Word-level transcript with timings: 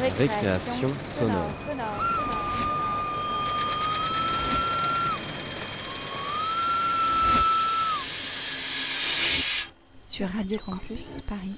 Récréation 0.00 0.90
sonore. 1.04 1.50
Sur 9.98 10.28
Radio 10.28 10.58
Campus 10.64 11.20
Paris. 11.28 11.56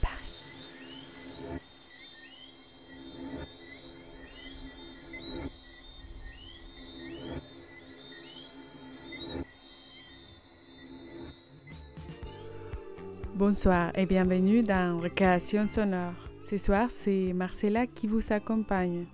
Bonsoir 13.34 13.93
et 13.97 14.07
bienvenue 14.07 14.62
dans 14.62 14.98
Récréation 14.98 15.66
sonore. 15.66 16.30
Ce 16.51 16.57
soir, 16.57 16.89
c'est 16.91 17.33
Marcella 17.33 17.87
qui 17.87 18.09
vous 18.09 18.33
accompagne. 18.33 19.07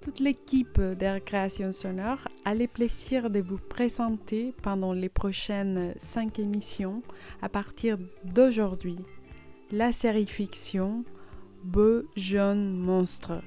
Toute 0.00 0.20
l'équipe 0.20 0.80
de 0.80 1.04
Récréation 1.04 1.70
sonore 1.70 2.16
a 2.46 2.54
le 2.54 2.66
plaisir 2.66 3.28
de 3.28 3.40
vous 3.40 3.58
présenter 3.58 4.54
pendant 4.62 4.94
les 4.94 5.10
prochaines 5.10 5.92
cinq 5.98 6.38
émissions 6.38 7.02
à 7.42 7.50
partir 7.50 7.98
d'aujourd'hui 8.24 8.96
la 9.70 9.92
série 9.92 10.24
fiction 10.24 11.04
Beau 11.62 12.04
jeune 12.16 12.74
monstre, 12.74 13.42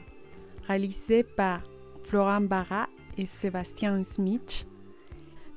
réalisée 0.67 1.23
par 1.23 1.63
Florent 2.03 2.41
Barra 2.41 2.89
et 3.17 3.25
Sébastien 3.25 4.03
Smith 4.03 4.67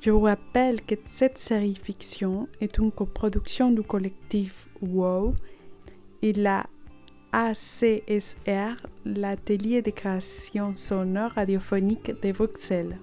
je 0.00 0.10
vous 0.10 0.22
rappelle 0.22 0.80
que 0.80 0.94
cette 1.04 1.36
série 1.36 1.74
fiction 1.74 2.48
est 2.62 2.78
une 2.78 2.90
coproduction 2.90 3.70
du 3.70 3.82
collectif 3.82 4.70
WOW 4.80 5.34
et 6.22 6.32
la 6.32 6.66
ACSR, 7.32 8.76
l'atelier 9.06 9.80
de 9.80 9.90
création 9.90 10.74
sonore 10.74 11.30
radiophonique 11.30 12.12
de 12.22 12.30
Bruxelles. 12.30 12.98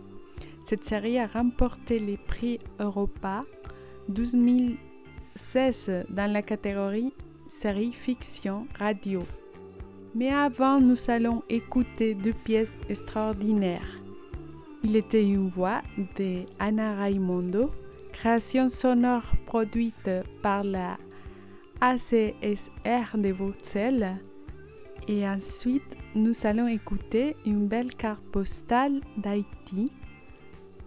Cette 0.64 0.84
série 0.84 1.18
a 1.18 1.26
remporté 1.26 1.98
les 1.98 2.18
prix 2.18 2.60
Europa 2.80 3.44
2016 4.10 6.06
dans 6.10 6.32
la 6.32 6.44
catégorie 6.44 7.12
série 7.48 7.92
fiction 7.92 8.68
radio. 8.78 9.24
Mais 10.14 10.30
avant, 10.30 10.80
nous 10.80 11.10
allons 11.10 11.42
écouter 11.50 12.14
deux 12.14 12.34
pièces 12.34 12.78
extraordinaires. 12.88 14.00
Il 14.84 14.96
était 14.96 15.24
une 15.24 15.50
voix 15.50 15.82
de 16.18 16.46
Anna 16.60 16.94
Raimondo, 16.94 17.70
création 18.12 18.68
sonore 18.68 19.24
produite 19.48 20.10
par 20.44 20.64
la 20.64 20.98
ACSR 21.82 23.16
de 23.18 23.32
Bruxelles. 23.32 24.18
Et 25.08 25.28
ensuite, 25.28 25.98
nous 26.14 26.34
allons 26.44 26.68
écouter 26.68 27.38
une 27.46 27.68
belle 27.68 27.96
carte 27.96 28.24
postale 28.26 29.00
d'Haïti, 29.18 29.92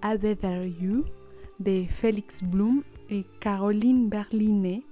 A 0.03 0.15
You, 0.15 1.05
de 1.61 1.85
Félix 1.89 2.43
Blum 2.43 2.83
et 3.09 3.25
Caroline 3.41 4.09
Berlinet, 4.09 4.83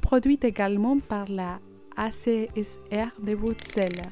produite 0.00 0.44
également 0.44 0.98
par 0.98 1.28
la 1.28 1.60
ACSR 1.96 3.20
de 3.22 3.34
Bruxelles. 3.34 4.02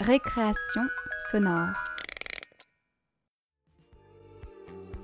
Récréation 0.00 0.80
sonore. 1.30 1.74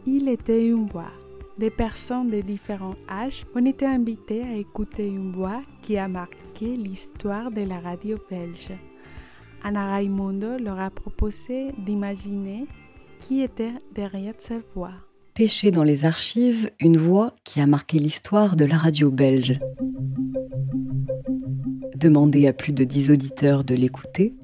Il 0.07 0.27
était 0.27 0.69
une 0.69 0.87
voix. 0.87 1.13
Des 1.59 1.71
personnes 1.71 2.31
de 2.31 2.41
différents 2.41 2.95
âges 3.07 3.45
ont 3.55 3.67
été 3.67 3.85
invitées 3.85 4.43
à 4.43 4.55
écouter 4.55 5.07
une 5.07 5.33
voix 5.33 5.61
qui 5.83 5.99
a 5.99 6.09
marqué 6.09 6.79
l'histoire 6.79 7.51
de 7.51 7.61
la 7.61 7.79
radio 7.79 8.17
belge. 8.31 8.73
Anna 9.63 9.93
Raimondo 9.93 10.57
leur 10.57 10.81
a 10.81 10.89
proposé 10.89 11.73
d'imaginer 11.77 12.65
qui 13.21 13.43
était 13.43 13.75
derrière 13.95 14.35
cette 14.39 14.65
voix. 14.75 14.95
Pêcher 15.35 15.73
dans 15.73 15.85
les 15.85 16.07
archives 16.07 16.71
une 16.81 16.97
voix 16.97 17.35
qui 17.45 17.61
a 17.61 17.67
marqué 17.67 17.99
l'histoire 17.99 18.57
de 18.57 18.65
la 18.65 18.79
radio 18.79 19.11
belge. 19.11 19.61
Demander 21.95 22.47
à 22.47 22.55
plus 22.55 22.73
de 22.73 22.85
dix 22.85 23.11
auditeurs 23.11 23.63
de 23.63 23.75
l'écouter 23.75 24.35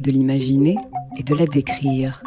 de 0.00 0.10
l'imaginer 0.10 0.76
et 1.16 1.22
de 1.22 1.34
la 1.34 1.46
décrire. 1.46 2.22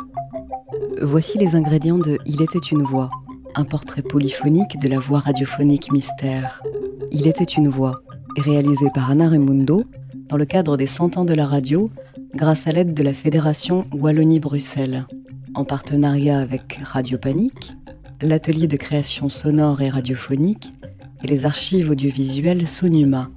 Voici 1.02 1.38
les 1.38 1.56
ingrédients 1.56 1.98
de 1.98 2.18
Il 2.26 2.42
était 2.42 2.58
une 2.58 2.84
voix, 2.84 3.10
un 3.56 3.64
portrait 3.64 4.02
polyphonique 4.02 4.80
de 4.80 4.88
la 4.88 5.00
voix 5.00 5.20
radiophonique 5.20 5.92
mystère. 5.92 6.62
Il 7.12 7.28
était 7.28 7.44
une 7.44 7.70
voix 7.70 8.02
réalisé 8.38 8.90
par 8.94 9.12
Anna 9.12 9.30
Raimundo 9.30 9.84
dans 10.30 10.38
le 10.38 10.46
cadre 10.46 10.78
des 10.78 10.88
100 10.88 11.18
ans 11.18 11.26
de 11.26 11.34
la 11.34 11.46
radio 11.46 11.90
grâce 12.34 12.68
à 12.68 12.72
l'aide 12.72 12.94
de 12.94 13.04
la 13.04 13.14
Fédération 13.14 13.86
Wallonie-Bruxelles, 13.94 15.06
en 15.54 15.64
partenariat 15.64 16.40
avec 16.40 16.80
Radio 16.84 17.18
Panique, 17.18 17.74
l'atelier 18.22 18.68
de 18.68 18.78
création 18.78 19.30
sonore 19.30 19.82
et 19.82 19.90
radiophonique 19.90 20.74
et 21.24 21.28
les 21.28 21.46
archives 21.46 21.92
audiovisuelles 21.92 22.68
Sonuma. 22.68 23.30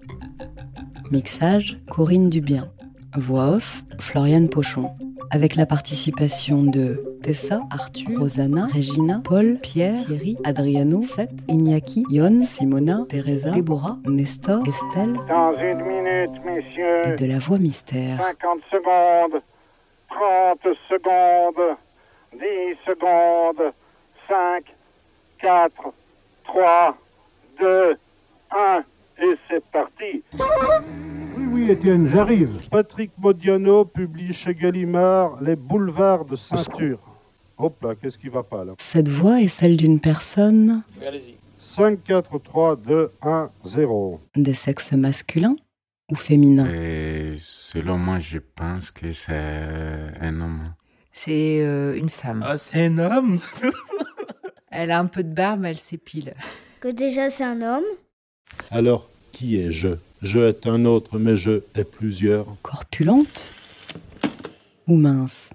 Mixage 1.10 1.80
Corinne 1.88 2.28
Dubien. 2.28 2.68
Voix 3.16 3.48
off, 3.56 3.82
Floriane 3.98 4.48
Pochon. 4.48 4.90
Avec 5.30 5.56
la 5.56 5.66
participation 5.66 6.62
de 6.62 7.02
Tessa, 7.22 7.60
Arthur, 7.70 8.18
Rosanna, 8.18 8.66
Regina, 8.72 9.20
Paul, 9.24 9.58
Pierre, 9.60 9.94
Thierry, 9.94 10.36
Adriano, 10.44 11.02
Seth, 11.02 11.30
Iñaki, 11.48 12.04
Yon, 12.10 12.44
Simona, 12.44 13.04
Teresa, 13.08 13.50
Déborah, 13.50 13.98
Nestor, 14.06 14.62
Estelle. 14.66 15.14
Dans 15.28 15.52
une 15.58 15.84
minute, 15.84 16.44
messieurs. 16.44 17.12
Et 17.12 17.16
de 17.16 17.26
la 17.26 17.38
voix 17.38 17.58
mystère. 17.58 18.18
50 18.18 18.60
secondes, 18.70 19.42
30 20.08 20.76
secondes, 20.88 21.76
10 22.32 22.40
secondes, 22.86 23.72
5, 24.28 24.64
4, 25.40 25.72
3, 26.44 26.96
2, 27.60 27.96
1, 28.50 28.84
et 29.22 29.38
c'est 29.48 29.64
parti. 29.70 30.22
Oui, 31.58 31.72
Étienne, 31.72 32.06
j'arrive. 32.06 32.56
Patrick 32.70 33.10
Modiano 33.18 33.84
publie 33.84 34.32
chez 34.32 34.54
Gallimard 34.54 35.42
Les 35.42 35.56
boulevards 35.56 36.24
de 36.24 36.36
ceinture. 36.36 37.00
Hop 37.56 37.82
là, 37.82 37.96
qu'est-ce 37.96 38.16
qui 38.16 38.28
va 38.28 38.44
pas 38.44 38.64
là 38.64 38.74
Cette 38.78 39.08
voix 39.08 39.40
est 39.40 39.48
celle 39.48 39.76
d'une 39.76 39.98
personne. 39.98 40.84
Allez-y. 41.04 41.34
5, 41.58 42.04
4, 42.04 42.38
3, 42.38 42.76
2, 42.76 43.10
1, 43.22 43.50
0. 43.64 44.20
Des 44.36 44.54
sexes 44.54 44.92
masculins 44.92 45.56
ou 46.12 46.14
féminins 46.14 46.68
Et 46.72 47.34
Selon 47.40 47.98
moi, 47.98 48.20
je 48.20 48.38
pense 48.38 48.92
que 48.92 49.10
c'est 49.10 49.34
un 50.20 50.40
homme. 50.40 50.74
C'est 51.10 51.58
euh, 51.60 51.96
une 51.96 52.10
femme. 52.10 52.44
Ah, 52.46 52.56
c'est 52.56 52.86
un 52.86 52.98
homme 52.98 53.40
Elle 54.70 54.92
a 54.92 55.00
un 55.00 55.06
peu 55.06 55.24
de 55.24 55.34
barbe, 55.34 55.64
elle 55.64 55.76
s'épile. 55.78 56.34
Que 56.78 56.88
déjà 56.88 57.30
c'est 57.30 57.42
un 57.42 57.62
homme 57.62 57.84
Alors, 58.70 59.10
qui 59.38 59.60
est 59.60 59.70
je 59.70 59.90
Je 60.20 60.40
est 60.40 60.66
un 60.66 60.84
autre, 60.84 61.16
mais 61.20 61.36
je 61.36 61.62
est 61.76 61.84
plusieurs. 61.84 62.46
Corpulente 62.62 63.52
ou 64.88 64.96
mince? 64.96 65.50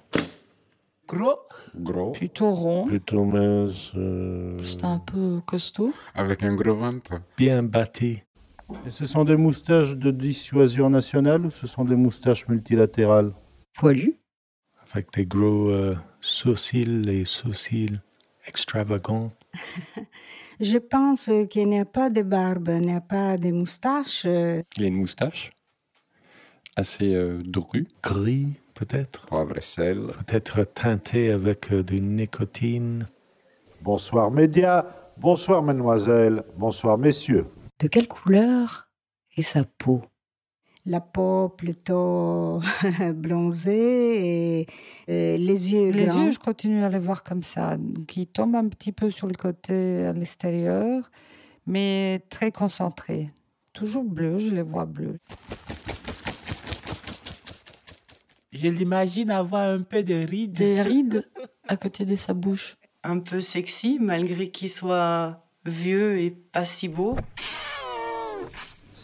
Gros 1.05 1.39
Gros. 1.75 2.11
Plutôt 2.11 2.51
rond. 2.51 2.85
Plutôt 2.87 3.25
mince. 3.25 3.91
euh, 3.97 4.57
C'est 4.61 4.85
un 4.85 4.99
peu 4.99 5.41
costaud. 5.45 5.91
Avec 6.15 6.43
un 6.43 6.55
gros 6.55 6.75
ventre. 6.75 7.13
Bien 7.37 7.61
bâti. 7.61 8.21
Et 8.87 8.91
ce 8.91 9.05
sont 9.05 9.25
des 9.25 9.35
moustaches 9.35 9.97
de 9.97 10.11
dissuasion 10.11 10.89
nationale 10.89 11.45
ou 11.45 11.51
ce 11.51 11.67
sont 11.67 11.83
des 11.83 11.97
moustaches 11.97 12.47
multilatérales? 12.47 13.33
Poilu 13.77 14.15
Avec 14.93 15.11
des 15.13 15.25
gros 15.25 15.69
euh, 15.71 15.91
sourcils 16.21 17.01
et 17.09 17.25
sourcils 17.25 17.99
extravagants. 18.47 19.31
Je 20.63 20.77
pense 20.77 21.29
qu'il 21.49 21.67
n'y 21.67 21.79
a 21.79 21.83
pas 21.83 22.09
de 22.09 22.21
barbe, 22.21 22.69
il 22.73 22.85
n'y 22.85 22.93
a 22.93 23.01
pas 23.01 23.35
de 23.35 23.51
moustache. 23.51 24.23
Il 24.23 24.83
a 24.83 24.87
une 24.87 24.95
moustache 24.95 25.51
assez 26.77 27.13
euh, 27.13 27.41
drue. 27.43 27.85
Gris, 28.01 28.61
peut-être 28.73 29.25
Poivre 29.25 29.57
et 29.57 29.61
sel. 29.61 30.07
Peut-être 30.25 30.63
teinté 30.63 31.31
avec 31.31 31.73
euh, 31.73 31.83
de 31.83 31.95
nicotine. 31.95 33.07
Bonsoir, 33.81 34.31
médias. 34.31 34.85
Bonsoir, 35.17 35.63
mademoiselle. 35.63 36.43
Bonsoir, 36.55 36.97
messieurs. 36.97 37.45
De 37.81 37.89
quelle 37.89 38.07
couleur 38.07 38.87
est 39.35 39.41
sa 39.41 39.65
peau? 39.65 40.01
La 40.85 40.99
peau 40.99 41.47
plutôt 41.49 42.61
bronzée 43.15 44.59
et, 44.59 44.67
et 45.07 45.37
les 45.37 45.73
yeux 45.73 45.91
Les 45.91 46.05
grands. 46.05 46.25
yeux, 46.25 46.31
je 46.31 46.39
continue 46.39 46.83
à 46.83 46.89
les 46.89 46.99
voir 46.99 47.23
comme 47.23 47.41
ça, 47.43 47.77
qui 48.07 48.27
tombent 48.27 48.55
un 48.55 48.67
petit 48.67 48.91
peu 48.91 49.09
sur 49.09 49.27
le 49.27 49.33
côté 49.33 50.05
à 50.05 50.11
l'extérieur, 50.11 51.09
mais 51.65 52.21
très 52.29 52.51
concentrés. 52.51 53.29
Toujours 53.71 54.03
bleus, 54.03 54.39
je 54.39 54.51
les 54.51 54.61
vois 54.61 54.85
bleus. 54.85 55.17
Je 58.51 58.67
l'imagine 58.67 59.31
avoir 59.31 59.69
un 59.69 59.81
peu 59.81 60.03
de 60.03 60.13
rides. 60.15 60.51
Des 60.53 60.81
rides 60.81 61.27
à 61.67 61.77
côté 61.77 62.05
de 62.05 62.15
sa 62.15 62.33
bouche. 62.33 62.77
un 63.03 63.19
peu 63.19 63.41
sexy 63.41 63.97
malgré 64.01 64.49
qu'il 64.51 64.69
soit 64.69 65.45
vieux 65.65 66.19
et 66.19 66.29
pas 66.31 66.65
si 66.65 66.87
beau. 66.87 67.15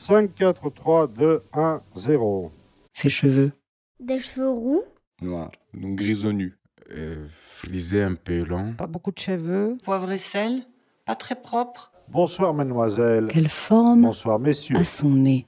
5, 0.09 0.33
4, 0.33 0.69
3, 0.71 1.07
2, 1.07 1.43
1, 1.53 1.81
0. 1.95 2.51
Ses 2.93 3.09
cheveux. 3.09 3.51
Des 3.99 4.19
cheveux 4.19 4.49
roux. 4.49 4.83
Noir. 5.21 5.51
Donc 5.73 5.95
grisonnu. 5.95 6.57
Euh, 6.91 7.27
frisé 7.29 8.01
un 8.01 8.15
peu 8.15 8.43
long. 8.43 8.73
Pas 8.73 8.87
beaucoup 8.87 9.11
de 9.11 9.19
cheveux. 9.19 9.77
Poivre 9.83 10.11
et 10.11 10.17
sel, 10.17 10.63
pas 11.05 11.15
très 11.15 11.35
propre. 11.35 11.91
Bonsoir, 12.07 12.55
mademoiselle. 12.55 13.27
Quelle 13.27 13.49
forme 13.49 14.01
Bonsoir, 14.01 14.39
messieurs. 14.39 14.77
à 14.77 14.83
son 14.83 15.09
nez 15.11 15.45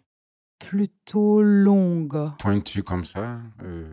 Plutôt 0.59 1.41
longue. 1.41 2.29
Pointu 2.37 2.83
comme 2.83 3.03
ça. 3.05 3.39
euh, 3.63 3.87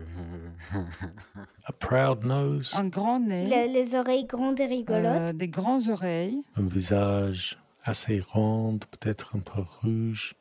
A 1.65 1.71
proud 1.71 2.23
nose. 2.25 2.75
Un 2.77 2.87
grand 2.87 3.19
nez. 3.19 3.45
Il 3.47 3.53
a 3.55 3.65
les 3.65 3.95
oreilles 3.95 4.25
grandes 4.25 4.59
et 4.59 4.67
rigolotes. 4.67 5.05
euh, 5.05 5.33
des 5.33 5.47
grandes 5.47 5.89
oreilles. 5.89 6.43
Un 6.55 6.63
visage 6.65 7.57
assez 7.83 8.19
rond, 8.19 8.77
peut-être 8.77 9.35
un 9.35 9.39
peu 9.39 9.61
rouge. 9.81 10.35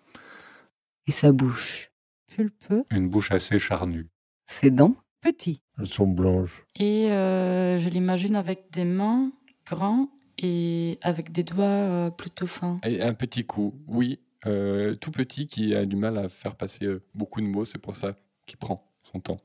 Et 1.09 1.13
sa 1.13 1.33
bouche. 1.33 1.91
Pulpeux. 2.35 2.85
Une 2.91 3.09
bouche 3.09 3.33
assez 3.33 3.59
charnue. 3.59 4.07
Ses 4.47 4.71
dents. 4.71 4.95
Petit. 5.21 5.61
Elles 5.79 5.89
sont 5.89 6.07
blanches. 6.07 6.65
Et 6.77 7.11
euh, 7.11 7.79
je 7.79 7.89
l'imagine 7.89 8.37
avec 8.37 8.71
des 8.71 8.85
mains 8.85 9.33
grands 9.67 10.09
et 10.39 10.99
avec 11.03 11.33
des 11.33 11.43
doigts 11.43 11.65
euh, 11.65 12.11
plutôt 12.11 12.47
fins. 12.47 12.77
Et 12.85 13.03
un 13.03 13.15
petit 13.15 13.45
coup, 13.45 13.75
oui. 13.89 14.21
euh, 14.47 14.95
tout 14.95 15.11
petit 15.11 15.49
qui 15.49 15.75
a 15.75 15.85
du 15.85 15.97
mal 15.97 16.17
à 16.19 16.29
faire 16.29 16.55
passer 16.55 16.85
euh, 16.87 17.03
beaucoup 17.15 17.41
de 17.41 17.47
mots. 17.47 17.65
C'est 17.65 17.79
pour 17.81 17.97
ça 17.97 18.13
qu'il 18.47 18.59
prend 18.59 18.85
son 19.03 19.19
temps. 19.19 19.41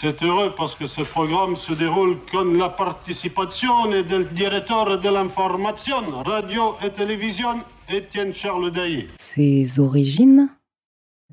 C'est 0.00 0.20
heureux 0.22 0.52
parce 0.56 0.74
que 0.74 0.86
ce 0.86 1.02
programme 1.02 1.56
se 1.56 1.72
déroule 1.72 2.16
con 2.32 2.44
la 2.54 2.68
participation 2.70 3.88
del 3.90 4.28
direttore 4.34 5.00
de 5.00 5.08
l'information, 5.08 6.22
radio 6.22 6.74
et 6.84 6.92
télévision, 6.92 7.62
Étienne 7.88 8.34
Charles 8.34 8.72
Dailly. 8.72 9.06
Ses 9.16 9.78
origines. 9.78 10.48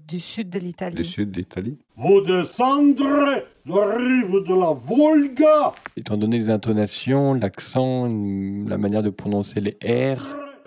Du 0.05 0.19
sud 0.19 0.49
de 0.49 0.59
l'Italie. 0.59 0.95
Du 0.95 1.03
sud 1.03 1.31
d'Italie. 1.31 1.77
Vous 1.97 2.21
descendrez 2.21 3.44
la 3.65 3.85
rive 3.97 4.44
de 4.47 4.53
la 4.59 4.73
Volga. 4.73 5.73
Étant 5.97 6.17
donné 6.17 6.38
les 6.38 6.49
intonations, 6.49 7.33
l'accent, 7.33 8.05
la 8.05 8.77
manière 8.77 9.03
de 9.03 9.09
prononcer 9.09 9.59
les 9.59 9.77
R, 9.83 10.21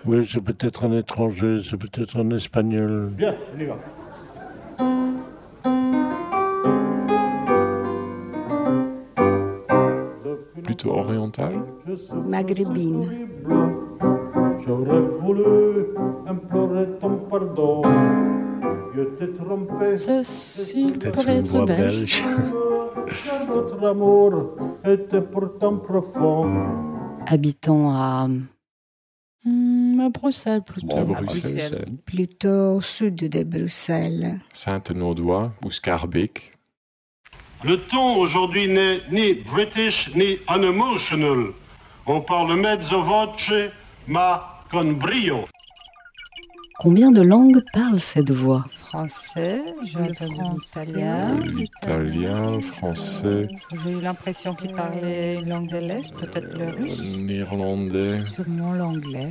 Oui, 0.05 0.27
c'est 0.29 0.43
peut-être 0.43 0.83
un 0.83 0.97
étranger, 0.97 1.61
c'est 1.67 1.77
peut-être 1.77 2.19
un 2.19 2.29
espagnol. 2.31 3.11
Bien, 3.15 3.35
on 3.55 3.59
y 3.59 3.65
va. 3.65 3.77
plutôt 10.63 10.91
oriental. 10.91 11.63
Maghrébine. 12.27 13.07
J'aurais 14.65 15.01
voulu 15.01 15.43
implorer 16.27 16.87
ton 16.99 17.17
pardon. 17.29 17.81
Je 18.95 19.03
t'ai 19.03 19.31
trompé. 19.31 19.97
Ceci 19.97 20.91
pourrait 21.13 21.37
être 21.37 21.65
belge. 21.65 22.23
belge? 22.23 22.23
Car 23.25 23.47
notre 23.47 23.85
amour 23.85 24.55
était 24.85 25.21
pourtant 25.21 25.77
profond? 25.77 27.21
Habitant 27.25 27.89
à. 27.89 28.27
Hmm, 29.43 29.99
à 29.99 30.09
Bruxelles 30.09 30.61
plutôt. 30.61 30.97
À 30.97 31.03
Bruxelles, 31.03 31.59
c'est 31.59 32.03
Plutôt 32.05 32.75
au 32.75 32.81
sud 32.81 33.15
de 33.15 33.43
Bruxelles. 33.43 34.39
Sainte-Naudois 34.51 35.53
ou 35.63 35.71
Scarbeck. 35.71 36.57
Le 37.63 37.77
ton 37.77 38.17
aujourd'hui 38.17 38.67
n'est 38.67 39.01
ni 39.11 39.33
british 39.33 40.09
ni 40.15 40.37
unemotional. 40.49 41.53
On 42.07 42.21
parle 42.21 42.55
mezzo 42.55 43.03
voce, 43.03 43.71
ma 44.07 44.63
con 44.71 44.93
brio. 44.93 45.45
Combien 46.79 47.11
de 47.11 47.21
langues 47.21 47.63
parle 47.73 47.99
cette 47.99 48.31
voix? 48.31 48.65
Français, 48.95 49.61
j'ai 49.83 49.99
entendu 50.01 50.35
français. 50.35 50.85
l'italien. 50.85 51.39
L'italien, 51.45 52.51
le 52.57 52.59
français, 52.61 53.47
J'ai 53.85 53.91
eu 53.91 54.01
l'impression 54.01 54.53
qu'il 54.53 54.73
parlait 54.75 55.35
une 55.35 55.47
langue 55.47 55.69
de 55.69 55.77
l'Est, 55.77 56.13
peut-être 56.19 56.51
le 56.57 56.65
le 56.65 56.71
russe. 56.73 57.01
néerlandais, 57.17 58.19
Sûrement 58.23 58.73
l'anglais. 58.73 59.29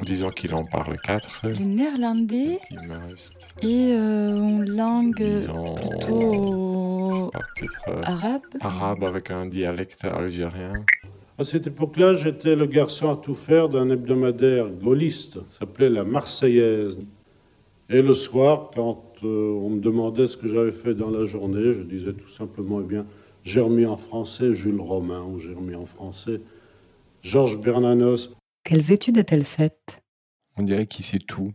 en 0.00 0.04
disant 0.04 0.30
qu'il 0.30 0.52
en 0.52 0.64
parle 0.64 0.96
quatre. 0.98 1.42
Le 1.44 1.54
néerlandais 1.64 2.58
Il 2.72 2.80
me 2.88 2.96
reste 3.08 3.54
et 3.62 3.92
euh, 3.92 4.36
une 4.36 4.68
langue 4.68 5.14
Disons- 5.22 5.74
plutôt 5.76 7.30
pas, 7.32 7.90
euh, 7.92 8.02
arabe. 8.02 8.40
arabe 8.60 9.04
avec 9.04 9.30
un 9.30 9.46
dialecte 9.46 10.04
algérien. 10.06 10.72
À 11.38 11.44
cette 11.44 11.68
époque-là, 11.68 12.16
j'étais 12.16 12.56
le 12.56 12.66
garçon 12.66 13.12
à 13.12 13.16
tout 13.16 13.36
faire 13.36 13.68
d'un 13.68 13.90
hebdomadaire 13.90 14.66
gaulliste, 14.68 15.38
s'appelait 15.56 15.88
La 15.88 16.02
Marseillaise. 16.02 16.96
Et 17.90 18.02
le 18.02 18.12
soir, 18.14 18.70
quand 18.74 19.14
euh, 19.24 19.50
on 19.50 19.70
me 19.70 19.80
demandait 19.80 20.28
ce 20.28 20.36
que 20.36 20.46
j'avais 20.46 20.72
fait 20.72 20.94
dans 20.94 21.10
la 21.10 21.24
journée, 21.24 21.72
je 21.72 21.82
disais 21.82 22.12
tout 22.12 22.28
simplement, 22.28 22.80
eh 22.80 22.84
bien, 22.84 23.06
j'ai 23.44 23.60
remis 23.60 23.86
en 23.86 23.96
français 23.96 24.52
Jules 24.52 24.80
Romain, 24.80 25.22
ou 25.24 25.38
j'ai 25.38 25.54
remis 25.54 25.74
en 25.74 25.86
français 25.86 26.42
Georges 27.22 27.58
Bernanos. 27.58 28.34
Quelles 28.64 28.92
études 28.92 29.16
a-t-elle 29.16 29.46
faites? 29.46 30.02
On 30.58 30.64
dirait 30.64 30.86
qu'il 30.86 31.04
sait 31.04 31.18
tout. 31.18 31.52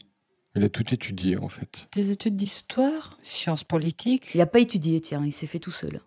Il 0.55 0.63
a 0.63 0.69
tout 0.69 0.91
étudié 0.91 1.37
en 1.37 1.49
fait. 1.49 1.87
Des 1.93 2.09
études 2.09 2.35
d'histoire. 2.35 3.19
Sciences 3.21 3.63
politiques. 3.63 4.31
Il 4.33 4.39
n'a 4.39 4.45
pas 4.47 4.59
étudié, 4.59 5.01
tiens, 5.01 5.23
il 5.25 5.31
s'est 5.31 5.47
fait 5.47 5.59
tout 5.59 5.71
seul. 5.71 6.01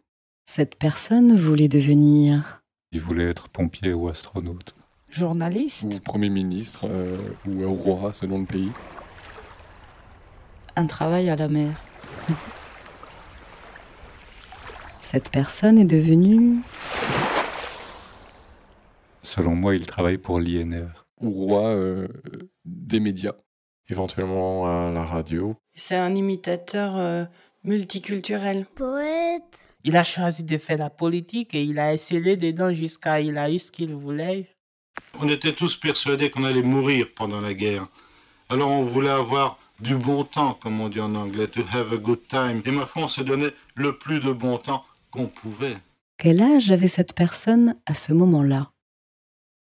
Cette 0.46 0.76
personne 0.76 1.37
voulait 1.37 1.69
devenir. 1.69 2.62
Il 2.93 3.00
voulait 3.00 3.28
être 3.28 3.49
pompier 3.49 3.93
ou 3.93 4.08
astronaute. 4.08 4.73
Journaliste. 5.08 5.84
Ou 5.84 6.00
Premier 6.00 6.31
ministre, 6.31 6.88
euh, 6.88 7.17
ou 7.46 7.73
roi 7.75 8.12
selon 8.12 8.40
le 8.40 8.46
pays. 8.46 8.70
Un 10.78 10.87
travail 10.87 11.31
à 11.31 11.37
la 11.37 11.49
mer. 11.49 11.73
Cette 15.00 15.31
personne 15.31 15.78
est 15.78 15.87
devenue. 15.87 16.61
Selon 19.23 19.55
moi, 19.55 19.75
il 19.75 19.87
travaille 19.87 20.19
pour 20.19 20.38
l'INR. 20.38 21.06
Ou 21.23 21.31
roi 21.31 21.69
euh, 21.69 22.08
des 22.67 23.00
médias. 23.00 23.32
Éventuellement 23.88 24.67
à 24.67 24.90
la 24.90 25.05
radio. 25.05 25.56
C'est 25.73 25.96
un 25.96 26.14
imitateur 26.14 26.99
euh, 26.99 27.25
multiculturel. 27.64 28.67
Poète. 28.75 29.43
Il 29.82 29.96
a 29.96 30.05
choisi 30.05 30.44
de 30.44 30.58
faire 30.58 30.78
la 30.78 30.90
politique 30.90 31.55
et 31.55 31.62
il 31.62 31.78
a 31.78 31.94
essayé 31.94 32.37
dedans 32.37 32.75
jusqu'à 32.75 33.20
il 33.20 33.38
a 33.38 33.50
eu 33.50 33.58
ce 33.58 33.73
qu'il 33.73 33.95
voulait. 33.95 34.50
On 35.21 35.28
était 35.28 35.52
tous 35.52 35.76
persuadés 35.76 36.28
qu'on 36.28 36.45
allait 36.45 36.62
mourir 36.62 37.06
pendant 37.16 37.40
la 37.40 37.54
guerre. 37.54 37.87
Alors 38.50 38.71
on 38.71 38.83
voulait 38.83 39.09
avoir 39.09 39.59
du 39.80 39.97
bon 39.97 40.25
temps, 40.25 40.54
comme 40.62 40.80
on 40.80 40.88
dit 40.88 41.00
en 41.00 41.14
anglais, 41.14 41.47
to 41.49 41.61
have 41.73 41.92
a 41.92 41.97
good 41.97 42.26
time. 42.28 42.62
Et 42.64 42.71
ma 42.71 42.87
foi, 42.87 43.02
on 43.02 43.09
s'est 43.09 43.25
donné 43.25 43.49
le 43.75 43.97
plus 43.97 44.21
de 44.21 44.33
bon 44.33 44.59
temps 44.59 44.85
qu'on 45.11 45.26
pouvait. 45.26 45.76
Quel 46.18 46.40
âge 46.40 46.71
avait 46.71 46.88
cette 46.88 47.12
personne 47.14 47.76
à 47.87 47.95
ce 47.95 48.12
moment-là? 48.12 48.71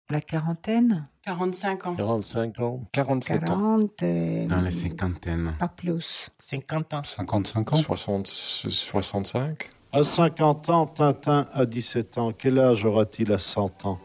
La 0.09 0.21
quarantaine? 0.21 1.07
45 1.25 1.87
ans. 1.87 1.95
45 1.97 2.61
ans. 2.61 2.81
47 2.93 3.43
ans. 3.43 3.45
40, 3.47 4.03
euh, 4.03 4.47
Dans 4.47 4.61
les 4.63 4.71
cinquantaines. 4.71 5.55
pas 5.59 5.69
plus. 5.69 6.31
50 6.39 6.95
ans. 6.95 7.03
55 7.05 7.73
ans 7.73 7.77
60, 7.77 8.27
65 8.27 9.71
À 9.93 10.03
50 10.03 10.71
ans, 10.71 10.87
Tintin 10.87 11.47
a 11.53 11.67
17 11.67 12.19
ans. 12.19 12.33
Quel 12.37 12.59
âge 12.59 12.85
aura-t-il 12.85 13.33
à 13.33 13.39
100 13.39 13.85
ans? 13.85 13.99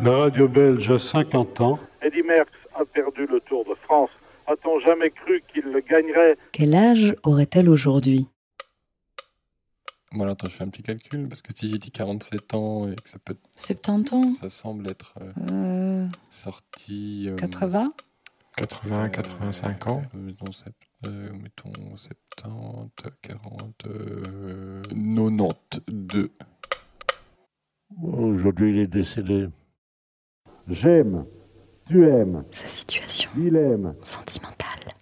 La 0.00 0.16
radio 0.16 0.48
belge 0.48 0.90
a 0.90 0.98
50 0.98 1.60
ans. 1.60 1.78
Eddy 2.00 2.22
Merckx 2.22 2.50
a 2.74 2.84
perdu 2.84 3.26
le 3.26 3.40
Tour 3.40 3.64
de 3.68 3.74
France. 3.82 4.10
Jamais 4.80 5.10
cru 5.10 5.42
qu'il 5.52 5.64
le 5.64 5.80
gagnerait 5.80 6.36
Quel 6.52 6.74
âge 6.74 7.14
aurait-elle 7.22 7.68
aujourd'hui? 7.68 8.26
Voilà, 10.14 10.32
attends, 10.32 10.48
je 10.50 10.56
fais 10.56 10.64
un 10.64 10.68
petit 10.68 10.82
calcul, 10.82 11.26
parce 11.28 11.40
que 11.40 11.52
si 11.56 11.70
j'ai 11.70 11.78
dit 11.78 11.90
47 11.90 12.52
ans 12.54 12.86
et 12.90 12.96
que 12.96 13.08
ça 13.08 13.18
peut... 13.18 13.36
70 13.56 14.12
ans? 14.12 14.28
Ça 14.34 14.50
semble 14.50 14.90
être 14.90 15.14
euh, 15.20 15.32
Euh, 15.50 16.08
sorti... 16.30 17.28
euh, 17.28 17.36
80 17.36 17.92
80, 18.56 19.08
85 19.08 19.86
ans. 19.86 20.02
Euh, 20.14 20.18
mettons, 20.18 20.52
sept- 20.52 20.74
euh, 21.06 21.32
mettons 21.32 21.72
70, 21.96 22.90
40, 23.22 23.86
euh, 23.86 24.82
92. 24.90 26.28
Aujourd'hui, 28.02 28.70
il 28.72 28.78
est 28.80 28.86
décédé. 28.86 29.48
J'aime, 30.68 31.24
tu 31.92 32.08
aimes, 32.08 32.44
Sa 32.50 32.66
situation 32.66 33.30
il 33.36 33.54
aime. 33.56 33.94
sentimentale. 34.02 34.94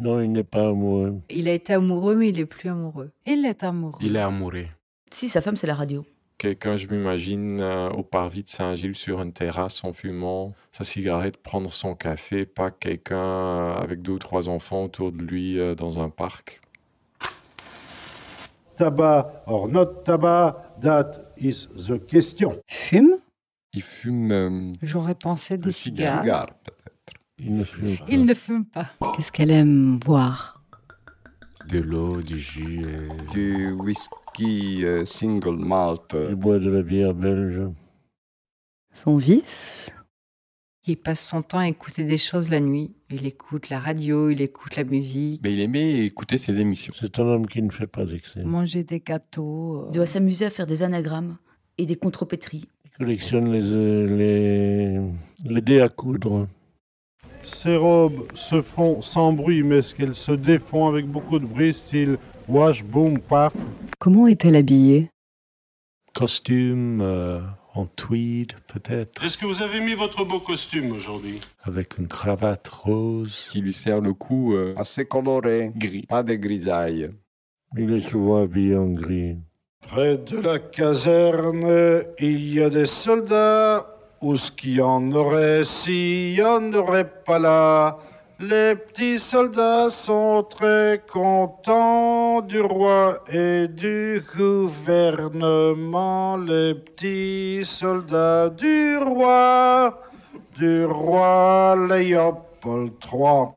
Non, 0.00 0.20
il 0.20 0.32
n'est 0.32 0.42
pas 0.42 0.68
amoureux. 0.68 1.20
Il 1.30 1.48
a 1.48 1.52
été 1.52 1.74
amoureux, 1.74 2.16
mais 2.16 2.30
il 2.30 2.40
est 2.40 2.46
plus 2.46 2.68
amoureux. 2.68 3.10
Il 3.24 3.46
est 3.46 3.62
amoureux. 3.62 3.98
Il 4.00 4.16
est 4.16 4.20
amoureux. 4.20 4.66
Si, 5.12 5.28
sa 5.28 5.40
femme, 5.40 5.54
c'est 5.54 5.66
la 5.68 5.76
radio. 5.76 6.04
Quelqu'un, 6.38 6.76
je 6.76 6.88
m'imagine, 6.88 7.60
euh, 7.60 7.88
au 7.90 8.02
parvis 8.02 8.42
de 8.42 8.48
Saint-Gilles 8.48 8.96
sur 8.96 9.22
une 9.22 9.32
terrasse 9.32 9.84
en 9.84 9.92
fumant 9.92 10.54
sa 10.72 10.82
cigarette, 10.82 11.36
prendre 11.36 11.72
son 11.72 11.94
café, 11.94 12.46
pas 12.46 12.72
quelqu'un 12.72 13.20
euh, 13.20 13.74
avec 13.76 14.02
deux 14.02 14.12
ou 14.12 14.18
trois 14.18 14.48
enfants 14.48 14.84
autour 14.84 15.12
de 15.12 15.22
lui 15.22 15.60
euh, 15.60 15.76
dans 15.76 16.02
un 16.02 16.08
parc. 16.08 16.60
Tabac 18.76 19.44
or 19.46 19.68
not 19.68 20.02
tabac, 20.04 20.56
that 20.80 21.12
is 21.38 21.68
the 21.76 22.04
question. 22.04 22.58
Fume 22.66 23.18
Il 23.74 23.82
fume. 23.82 24.32
euh, 24.32 24.72
J'aurais 24.82 25.14
pensé 25.14 25.56
des 25.56 25.72
cigares. 25.72 26.20
Cigare, 26.22 26.54
peut-être. 26.62 27.20
Il 27.38 27.52
ne 27.56 27.64
fume 27.64 27.96
pas. 27.96 28.04
Il 28.08 28.24
ne 28.26 28.34
fume 28.34 28.64
pas. 28.66 28.90
Qu'est-ce 29.16 29.32
qu'elle 29.32 29.50
aime 29.50 29.98
boire? 29.98 30.62
De 31.68 31.78
l'eau, 31.78 32.20
du 32.20 32.38
jus. 32.38 32.82
et- 32.82 33.32
Du 33.32 33.70
whisky 33.72 34.84
euh, 34.84 35.04
single 35.04 35.56
malt. 35.56 36.14
Il 36.28 36.34
boit 36.34 36.58
de 36.58 36.68
la 36.70 36.82
bière 36.82 37.14
belge. 37.14 37.62
Son 38.92 39.16
vice? 39.16 39.90
Il 40.86 40.96
passe 40.96 41.24
son 41.26 41.42
temps 41.42 41.58
à 41.60 41.68
écouter 41.68 42.04
des 42.04 42.18
choses 42.18 42.50
la 42.50 42.60
nuit. 42.60 42.92
Il 43.08 43.24
écoute 43.24 43.70
la 43.70 43.78
radio, 43.78 44.28
il 44.30 44.40
écoute 44.42 44.74
la 44.76 44.82
musique. 44.84 45.40
Mais 45.44 45.54
il 45.54 45.60
aimait 45.60 46.04
écouter 46.04 46.38
ses 46.38 46.58
émissions. 46.58 46.92
C'est 46.98 47.18
un 47.20 47.22
homme 47.22 47.46
qui 47.46 47.62
ne 47.62 47.70
fait 47.70 47.86
pas 47.86 48.04
d'excès. 48.04 48.42
Manger 48.42 48.82
des 48.82 48.98
gâteaux. 49.00 49.86
Il 49.88 49.94
doit 49.94 50.06
s'amuser 50.06 50.44
à 50.46 50.50
faire 50.50 50.66
des 50.66 50.82
anagrammes 50.82 51.38
et 51.78 51.86
des 51.86 51.96
contrepétries. 51.96 52.68
Collectionne 52.98 53.52
les, 53.52 53.72
euh, 53.72 54.06
les, 55.44 55.50
les 55.54 55.60
dés 55.60 55.80
à 55.80 55.88
coudre. 55.88 56.46
Ces 57.42 57.76
robes 57.76 58.26
se 58.34 58.62
font 58.62 59.02
sans 59.02 59.32
bruit, 59.32 59.62
mais 59.62 59.78
est-ce 59.78 59.94
qu'elles 59.94 60.14
se 60.14 60.32
défont 60.32 60.86
avec 60.86 61.06
beaucoup 61.06 61.38
de 61.38 61.46
bruit, 61.46 61.74
style 61.74 62.18
wash, 62.48 62.84
boom, 62.84 63.18
paf 63.18 63.52
Comment 63.98 64.26
est-elle 64.28 64.56
habillée? 64.56 65.08
Costume 66.14 67.00
euh, 67.00 67.40
en 67.74 67.86
tweed, 67.86 68.52
peut-être, 68.72 69.24
Est-ce 69.24 69.38
que 69.38 69.46
vous 69.46 69.62
avez 69.62 69.80
mis 69.80 69.94
votre 69.94 70.24
beau 70.24 70.38
costume 70.40 70.92
aujourd'hui? 70.92 71.40
Avec 71.64 71.98
une 71.98 72.06
cravate 72.06 72.68
rose. 72.68 73.48
Qui 73.50 73.62
lui 73.62 73.72
serre 73.72 74.00
le 74.02 74.12
cou. 74.12 74.52
euh, 74.54 74.74
Assez 74.76 75.06
coloré. 75.06 75.72
Gris. 75.74 76.02
Pas 76.06 76.22
de 76.22 76.34
grisaille. 76.34 77.10
Il 77.76 77.90
est 77.92 78.02
souvent 78.08 78.42
habillé 78.42 78.76
en 78.76 78.90
gris. 78.90 79.36
Près 79.88 80.16
de 80.16 80.40
la 80.40 80.58
caserne, 80.58 82.02
il 82.18 82.54
y 82.54 82.62
a 82.62 82.70
des 82.70 82.86
soldats. 82.86 83.86
Où 84.22 84.36
ce 84.36 84.50
qu'il 84.52 84.76
y 84.76 84.80
en 84.80 85.10
aurait 85.12 85.64
s'il 85.64 86.34
y 86.34 86.42
en 86.42 86.72
aurait 86.72 87.10
pas 87.24 87.40
là 87.40 87.98
Les 88.38 88.76
petits 88.76 89.18
soldats 89.18 89.90
sont 89.90 90.46
très 90.48 91.02
contents 91.12 92.40
du 92.40 92.60
roi 92.60 93.24
et 93.32 93.66
du 93.66 94.22
gouvernement. 94.36 96.36
Les 96.36 96.74
petits 96.74 97.64
soldats 97.64 98.48
du 98.48 98.96
roi, 98.98 100.00
du 100.56 100.84
roi 100.84 101.74
Léopold 101.88 102.92
III. 103.12 103.48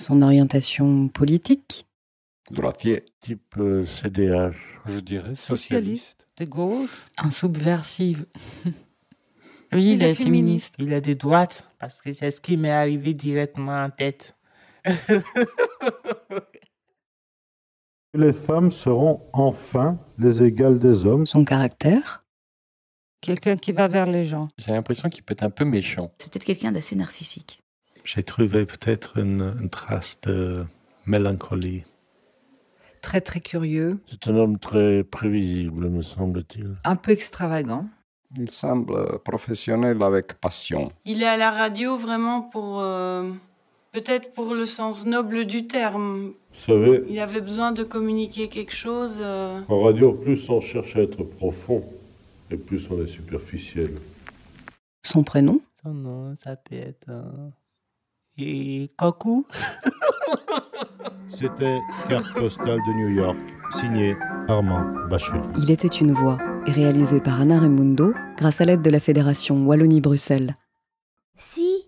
Son 0.00 0.22
orientation 0.22 1.08
politique? 1.08 1.86
Droitier. 2.50 3.04
Type 3.20 3.56
euh, 3.58 3.84
CDH. 3.84 4.56
Je 4.86 5.00
dirais 5.00 5.34
Socialiste. 5.34 6.26
De 6.36 6.44
gauche. 6.44 6.94
Un 7.16 7.30
subversif. 7.30 8.24
Oui, 9.70 9.92
il, 9.92 10.02
est 10.02 10.12
est 10.12 10.14
féministe. 10.14 10.72
Il 10.78 10.94
est 10.94 11.02
de 11.02 11.12
droite 11.12 11.70
parce 11.78 12.00
que 12.00 12.14
c'est 12.14 12.30
ce 12.30 12.40
qui 12.40 12.56
m'est 12.56 12.70
arrivé 12.70 13.12
directement 13.12 13.84
en 13.84 13.90
tête. 13.90 14.34
Les 18.14 18.32
femmes 18.32 18.70
seront 18.70 19.28
enfin 19.34 19.98
les 20.18 20.42
égales 20.42 20.78
des 20.78 21.04
hommes. 21.04 21.26
Son 21.26 21.44
caractère 21.44 22.24
Quelqu'un 23.20 23.56
qui 23.56 23.72
va 23.72 23.86
vers 23.88 24.06
les 24.06 24.24
gens. 24.24 24.48
J'ai 24.56 24.72
l'impression 24.72 25.10
qu'il 25.10 25.22
peut 25.24 25.32
être 25.32 25.44
un 25.44 25.50
peu 25.50 25.66
méchant. 25.66 26.10
C'est 26.18 26.30
peut-être 26.32 26.46
quelqu'un 26.46 26.72
d'assez 26.72 26.96
narcissique. 26.96 27.60
J'ai 28.04 28.22
trouvé 28.22 28.64
peut-être 28.64 29.18
une, 29.18 29.54
une 29.60 29.68
trace 29.68 30.18
de 30.22 30.64
mélancolie. 31.04 31.84
Très 33.02 33.20
très 33.20 33.40
curieux. 33.40 33.98
C'est 34.10 34.28
un 34.30 34.36
homme 34.36 34.58
très 34.58 35.04
prévisible, 35.04 35.88
me 35.88 36.02
semble-t-il. 36.02 36.76
Un 36.84 36.96
peu 36.96 37.12
extravagant. 37.12 37.86
Il 38.36 38.50
semble 38.50 39.18
professionnel 39.20 40.02
avec 40.02 40.34
passion. 40.34 40.92
Il 41.06 41.22
est 41.22 41.26
à 41.26 41.36
la 41.36 41.50
radio 41.50 41.96
vraiment 41.96 42.42
pour. 42.42 42.80
euh, 42.80 43.30
Peut-être 43.92 44.32
pour 44.32 44.54
le 44.54 44.66
sens 44.66 45.06
noble 45.06 45.46
du 45.46 45.64
terme. 45.64 46.32
Vous 46.52 46.60
savez, 46.66 47.04
Il 47.08 47.18
avait 47.20 47.40
besoin 47.40 47.72
de 47.72 47.82
communiquer 47.84 48.48
quelque 48.48 48.74
chose. 48.74 49.18
euh, 49.22 49.60
en 49.66 49.80
radio, 49.80 50.12
plus 50.12 50.48
on 50.50 50.60
cherche 50.60 50.94
à 50.96 51.00
être 51.00 51.22
profond, 51.24 51.82
et 52.50 52.58
plus 52.58 52.86
on 52.90 53.02
est 53.02 53.06
superficiel. 53.06 53.92
Son 55.02 55.22
prénom? 55.24 55.60
Son 55.82 55.94
nom, 55.94 56.36
ça 56.44 56.56
peut 56.56 56.74
être. 56.76 57.08
euh, 57.08 57.22
Et 58.40 58.88
Koku 58.96 59.44
C'était 61.28 61.80
Carte 62.08 62.32
postale 62.34 62.78
de 62.86 62.92
New 62.94 63.08
York, 63.08 63.36
signé 63.80 64.16
Armand 64.46 64.84
Bachelier. 65.10 65.42
Il 65.58 65.70
était 65.72 65.88
une 65.88 66.12
voix 66.12 66.38
est 66.66 66.72
réalisé 66.72 67.20
par 67.20 67.40
Anna 67.40 67.58
Raimundo 67.58 68.14
grâce 68.36 68.60
à 68.60 68.64
l'aide 68.64 68.82
de 68.82 68.90
la 68.90 69.00
Fédération 69.00 69.66
Wallonie-Bruxelles. 69.66 70.54
Si, 71.36 71.86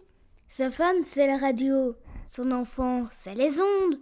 sa 0.48 0.70
femme, 0.70 1.04
c'est 1.04 1.26
la 1.26 1.38
radio. 1.38 1.94
Son 2.26 2.50
enfant, 2.50 3.06
c'est 3.10 3.34
les 3.34 3.60
ondes. 3.60 3.98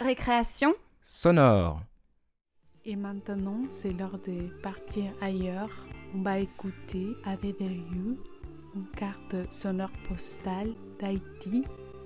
Récréation 0.00 0.74
sonore. 1.02 1.82
Et 2.86 2.96
maintenant, 2.96 3.62
c'est 3.68 3.92
l'heure 3.92 4.18
de 4.26 4.48
partir 4.62 5.12
ailleurs. 5.20 5.70
On 6.18 6.22
va 6.22 6.38
écouter 6.38 7.14
avec 7.24 7.60
une 7.60 8.16
carte 8.96 9.36
sonore 9.50 9.90
postale 10.08 10.72
d'Haïti 10.98 11.64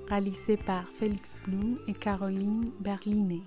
réalisée 0.08 0.56
par 0.56 0.88
Félix 0.88 1.36
Blum 1.44 1.78
et 1.86 1.94
Caroline 1.94 2.72
Berlinet. 2.80 3.42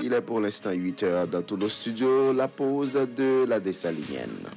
Il 0.00 0.12
est 0.12 0.20
pour 0.20 0.40
l'instant 0.40 0.70
8 0.70 1.02
heures 1.02 1.26
dans 1.26 1.42
tous 1.42 1.56
nos 1.56 1.68
studios, 1.68 2.32
la 2.32 2.48
pause 2.48 2.94
de 3.16 3.44
la 3.46 3.60
dessalinienne. 3.60 4.51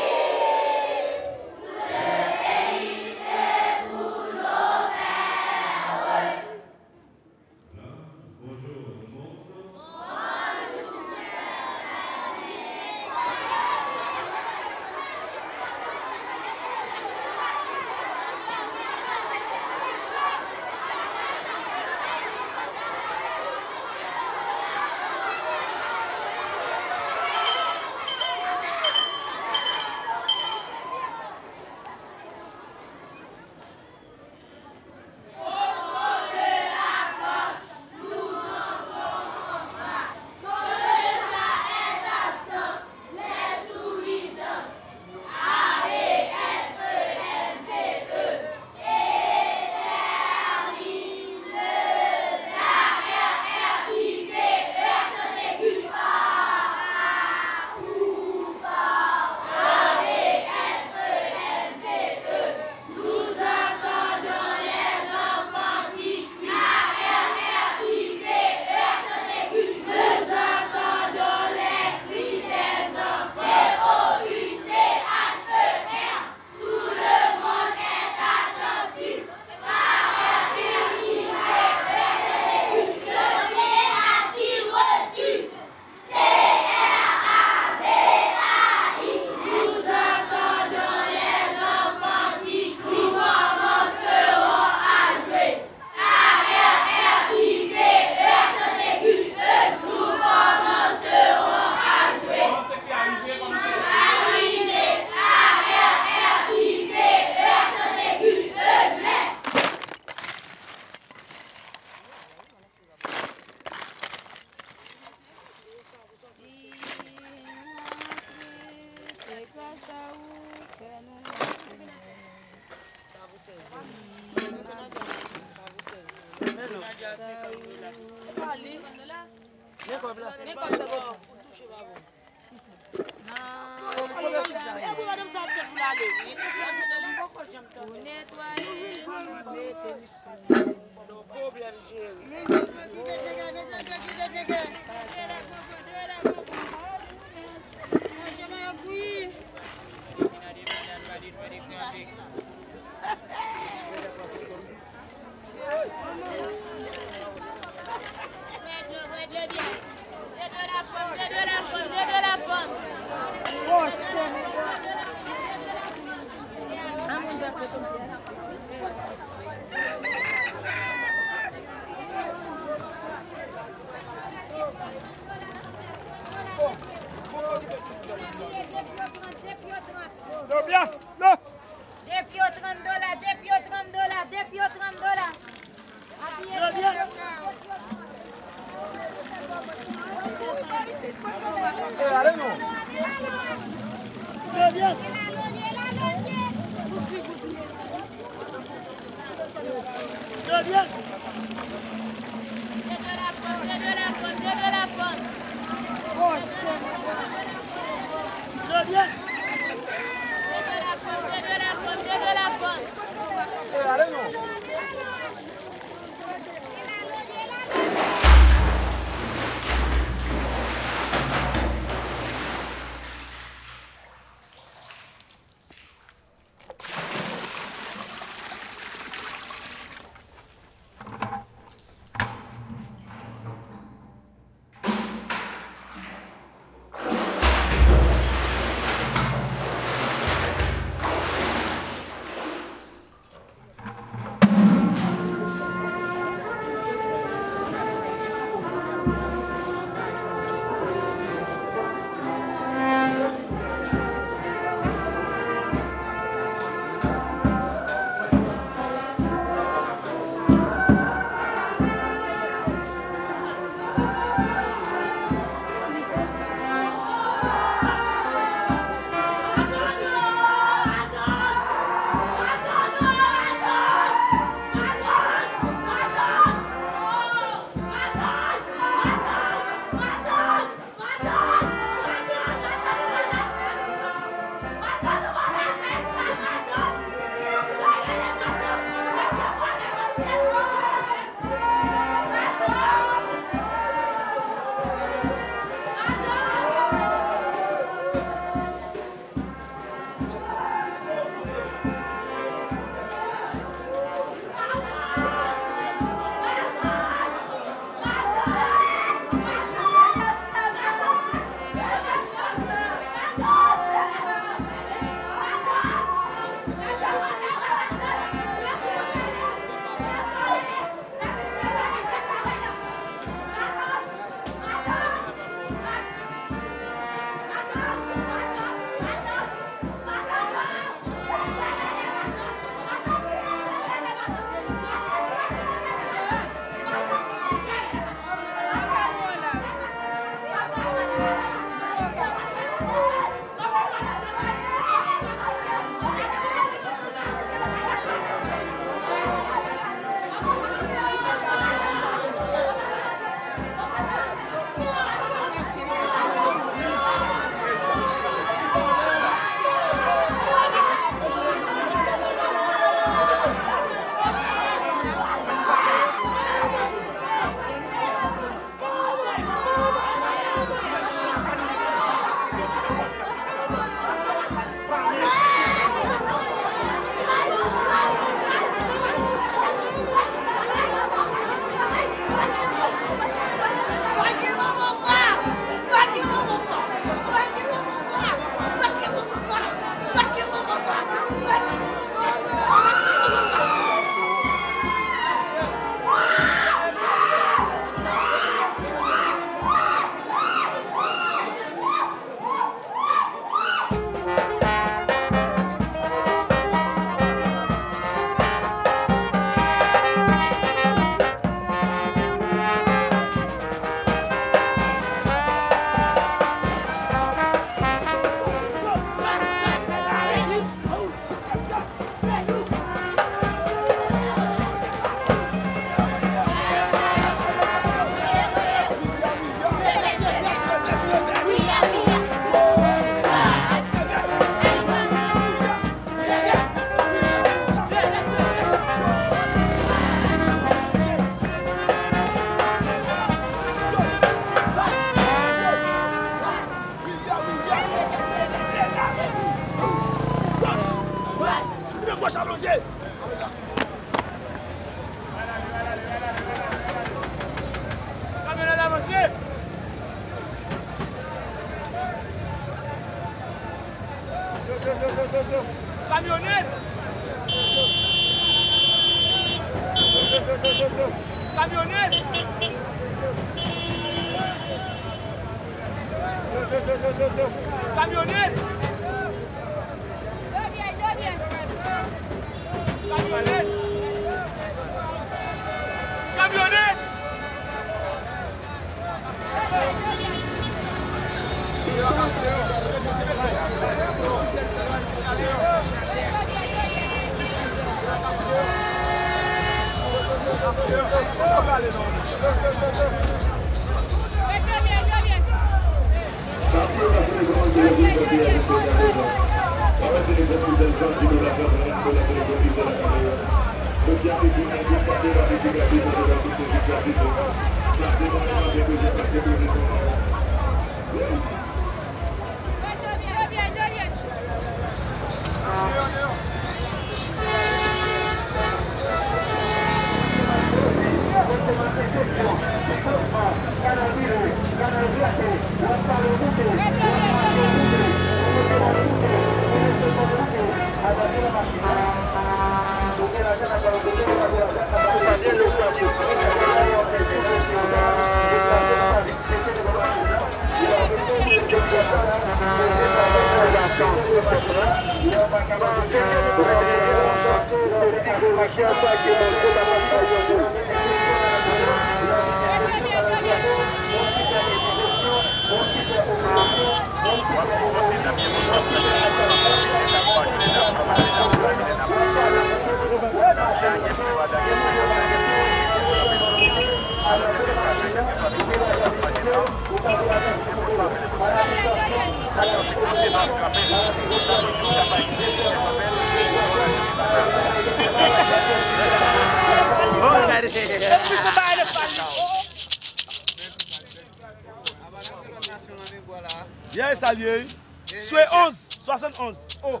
Swe 598.08 598.46
11, 598.52 598.98
71. 599.04 599.56
Oh. 599.84 600.00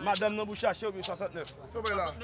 Madame 0.00 0.36
nan 0.36 0.46
bou 0.48 0.56
chache 0.56 0.86
ou 0.88 0.92
bi 0.92 1.02
69. 1.04 1.54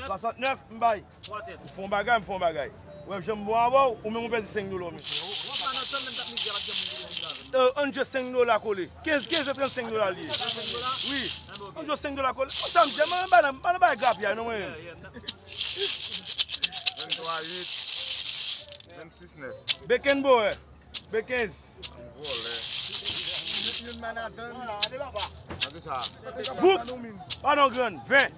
69 0.07 0.59
mbay. 0.71 1.03
Ou 1.31 1.69
fon 1.75 1.89
bagay, 1.93 2.21
mfon 2.23 2.41
bagay. 2.41 2.71
Ou 3.07 3.15
ef 3.15 3.23
jem 3.27 3.39
mbo 3.39 3.55
avou, 3.55 3.99
ou 4.03 4.11
men 4.11 4.25
mwen 4.25 4.33
pezi 4.33 4.49
5 4.57 4.71
dola 4.73 4.91
mi. 4.91 5.01
Anje 7.83 8.05
5 8.09 8.33
dola 8.35 8.59
kole. 8.59 8.89
15, 9.05 9.29
15 9.29 9.51
e 9.53 9.55
35 9.61 9.91
dola 9.93 10.11
li. 10.11 10.25
Oui. 10.27 11.31
Anje 11.77 11.97
5 12.03 12.17
dola 12.17 12.33
kole. 12.35 12.51
O 12.51 12.69
sam 12.73 12.89
jem, 12.91 13.13
mwen 13.13 13.79
bay 13.79 13.97
gap 14.01 14.19
ya 14.25 14.35
nou 14.35 14.49
men. 14.49 14.73
23, 16.97 17.21
8. 17.21 17.87
26, 18.97 19.37
9. 19.39 19.87
Be 19.87 20.01
15 20.01 20.23
bo 20.25 20.41
e. 20.43 20.51
Be 21.13 21.23
15. 21.23 21.93
Bo 22.17 22.25
le. 22.25 22.66
yon 23.87 24.01
manadan. 24.01 24.53
Ate 25.67 25.81
sa. 25.81 25.97
Foup! 26.59 26.81
Panon 27.43 27.69
gran, 27.71 27.95
20. 28.09 28.33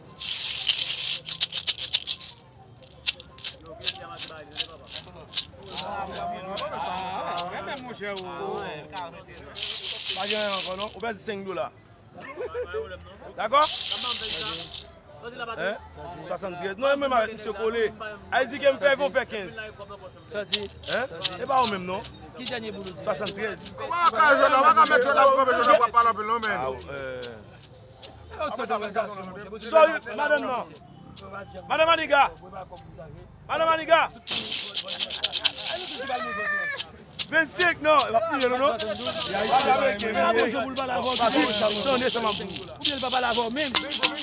Mwen 7.49 7.83
mwen 7.83 7.97
chè 7.97 8.13
ou. 8.13 8.25
Pagyan 10.19 10.43
yon 10.49 10.65
konon, 10.67 10.91
ou 10.95 11.01
bè 11.03 11.15
di 11.15 11.23
5 11.23 11.47
dola. 11.49 11.71
D'akor? 13.37 13.67
73. 15.37 16.79
Non, 16.79 16.97
mèm 16.97 17.13
avèk 17.13 17.35
msè 17.37 17.53
Kolè. 17.57 17.85
A 18.33 18.43
yi 18.43 18.47
di 18.53 18.59
ke 18.63 18.69
mfè 18.75 18.95
yon 18.97 19.13
fè 19.15 19.23
15. 19.29 19.59
Soti. 20.33 20.63
E 21.39 21.45
ba 21.49 21.61
ou 21.63 21.69
mèm 21.73 21.85
non? 21.87 22.01
Ki 22.37 22.45
janye 22.47 22.71
boulou? 22.73 22.95
73. 23.05 23.59
Waka 23.89 24.25
jwè 24.35 24.49
nan, 24.49 24.61
waka 24.67 24.83
mèt 24.91 25.01
jwè 25.05 25.13
nan, 25.15 25.25
waka 25.33 25.45
mèt 25.49 25.55
jwè 25.59 25.65
nan, 25.67 25.75
waka 25.81 25.89
pala 25.97 26.11
pè 26.17 26.23
nan 26.29 26.39
men. 26.45 26.59
Sori, 29.69 29.93
madèm 30.17 30.41
nan. 30.47 30.63
Madèm 31.69 31.89
aniga. 31.95 32.23
Madèm 33.49 33.69
aniga. 33.75 34.01
25 37.29 37.83
nan, 37.85 37.99
la 38.13 38.21
piye 38.31 38.49
nou 38.49 38.59
nou? 38.59 38.73
Waka 38.73 39.75
mèm 39.83 39.97
gen. 40.01 40.15
Waka 40.17 40.33
mèm 40.33 40.39
gen. 40.41 40.55
Waka 40.57 41.27
mèm 41.29 41.49
gen. 41.49 42.23
Waka 43.03 43.51
mèm 43.51 43.71
gen. 43.75 44.18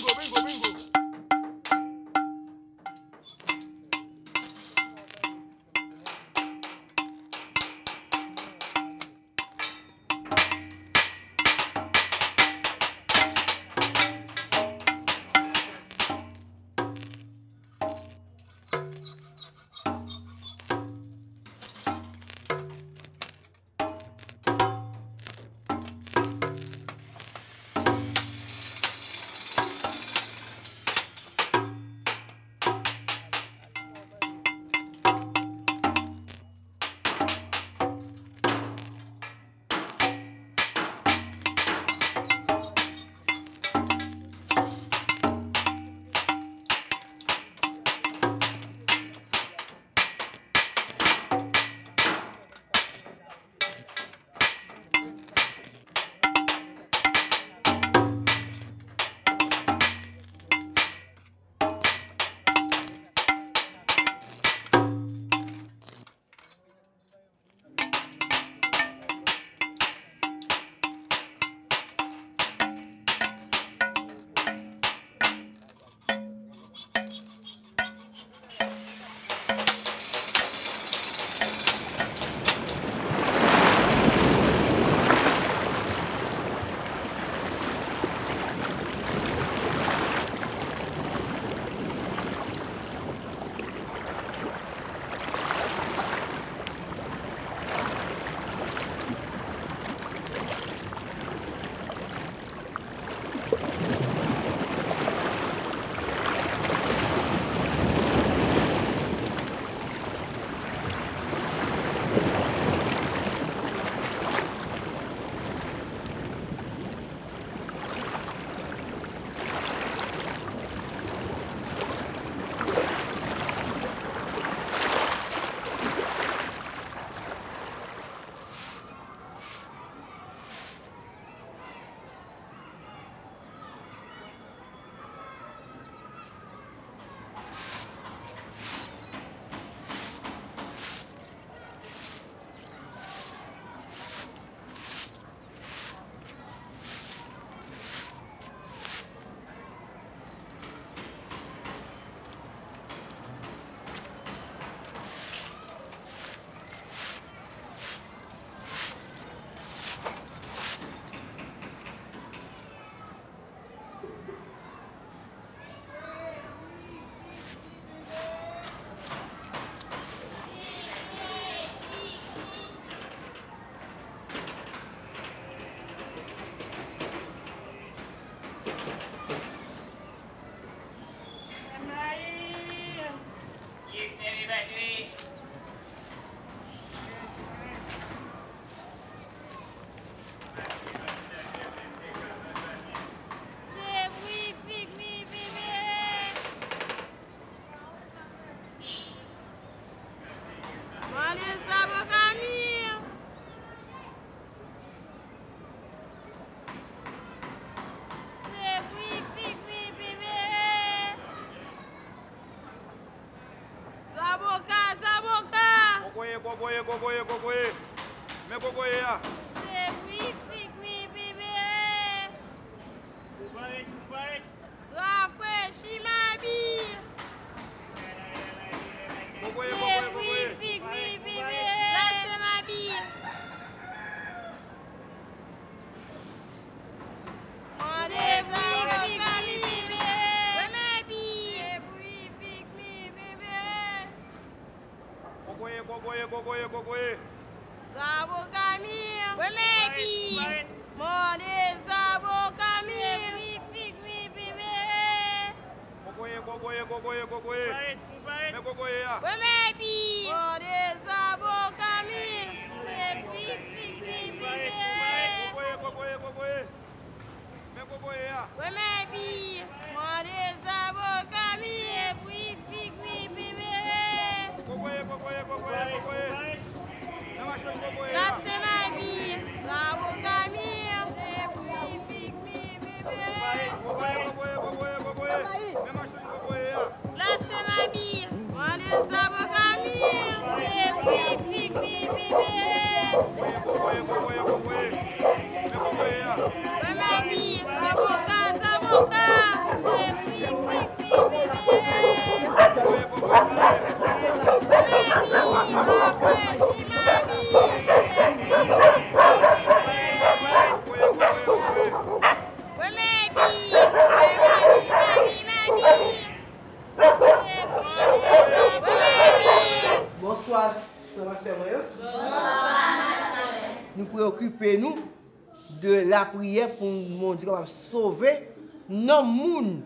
sauver 327.65 328.49
non 328.89 329.23
moun 329.23 329.82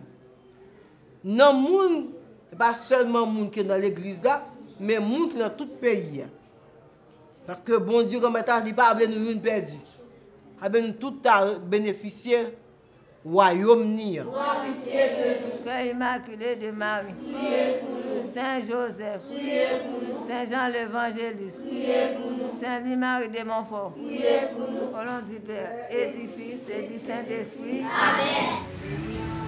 non 1.23 2.07
pas 2.57 2.73
seulement 2.73 3.25
moun 3.25 3.49
qui 3.49 3.63
dans 3.63 3.77
l'église 3.77 4.23
là 4.23 4.45
mais 4.79 4.99
moun 4.99 5.29
qui 5.29 5.37
dans 5.37 5.49
tout 5.49 5.67
pays. 5.67 6.25
Parce 7.45 7.59
que 7.59 7.77
bon 7.77 8.03
dieu 8.03 8.19
comme 8.19 8.37
étant 8.37 8.61
dit 8.61 8.73
pas 8.73 8.93
nous 8.93 9.31
une 9.31 9.41
perdu. 9.41 9.73
Nous 10.61 10.91
tout 10.91 11.19
bénéficier 11.65 12.37
royaume 13.25 13.85
nir. 13.95 14.25
Cœur 15.63 15.81
immaculé 15.85 16.55
de 16.55 16.71
Marie. 16.71 17.13
Saint 18.33 18.61
Joseph. 18.61 19.21
Saint 20.27 20.45
Jean 20.45 20.67
l'Évangéliste. 20.71 21.61
Saint 22.61 22.79
Louis-Marie 22.81 23.29
de 23.29 23.43
Montfort. 23.45 23.93
Au 23.97 25.03
nom 25.03 25.21
du 25.27 25.39
Père 25.39 25.87
et 25.89 26.07
du 26.17 26.27
Fils 26.27 26.63
et 26.69 26.83
du 26.83 26.97
Saint-Esprit. 26.97 27.83
Amen. 27.83 29.38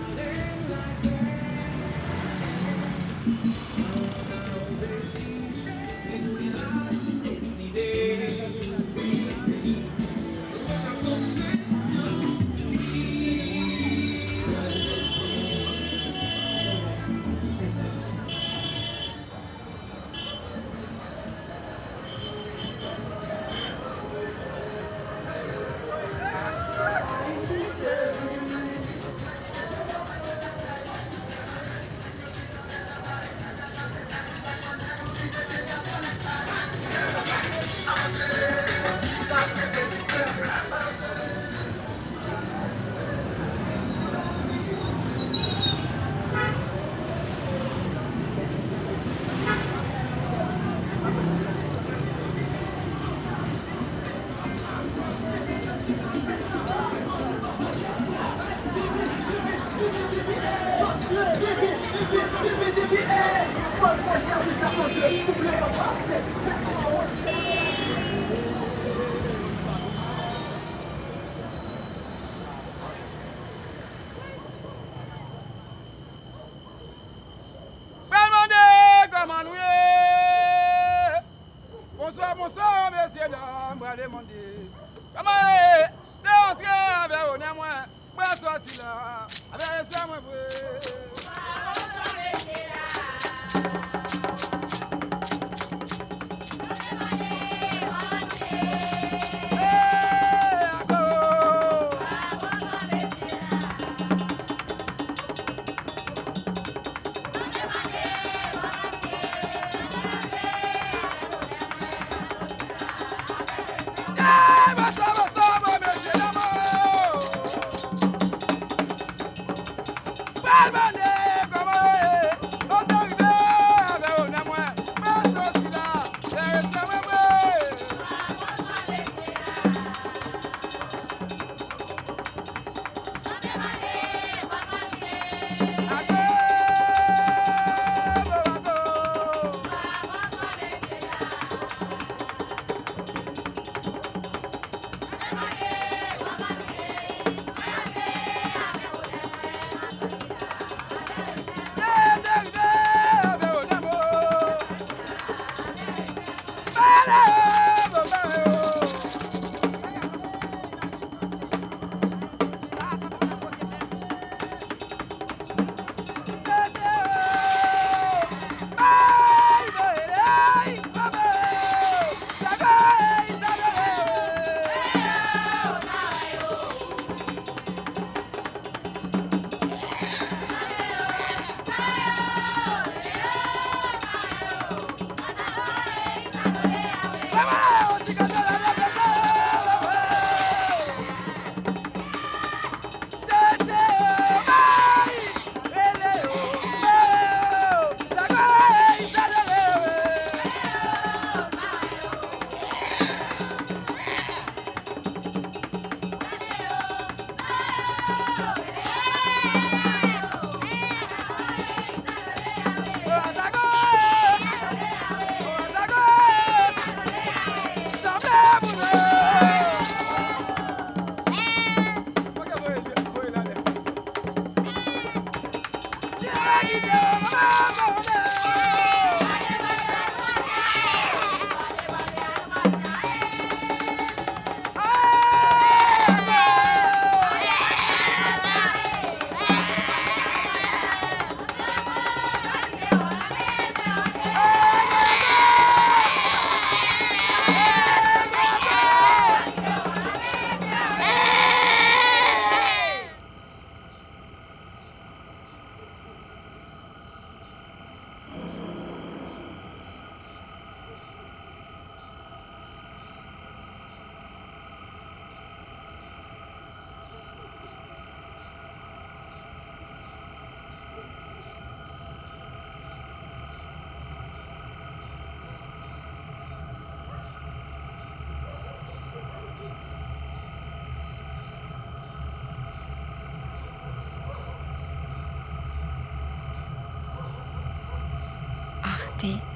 ti. 289.21 289.50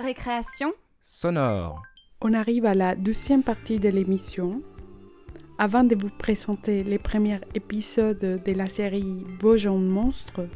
Récréation 0.00 0.72
sonore. 1.04 1.82
On 2.22 2.32
arrive 2.32 2.64
à 2.64 2.74
la 2.74 2.94
deuxième 2.94 3.42
partie 3.42 3.78
de 3.78 3.90
l'émission. 3.90 4.62
Avant 5.58 5.84
de 5.84 5.94
vous 5.94 6.08
présenter 6.08 6.82
les 6.82 6.98
premiers 6.98 7.40
épisodes 7.54 8.18
de 8.18 8.52
la 8.52 8.66
série 8.66 9.26
Vos 9.40 9.58
jeunes 9.58 9.88
monstres, 9.88 10.48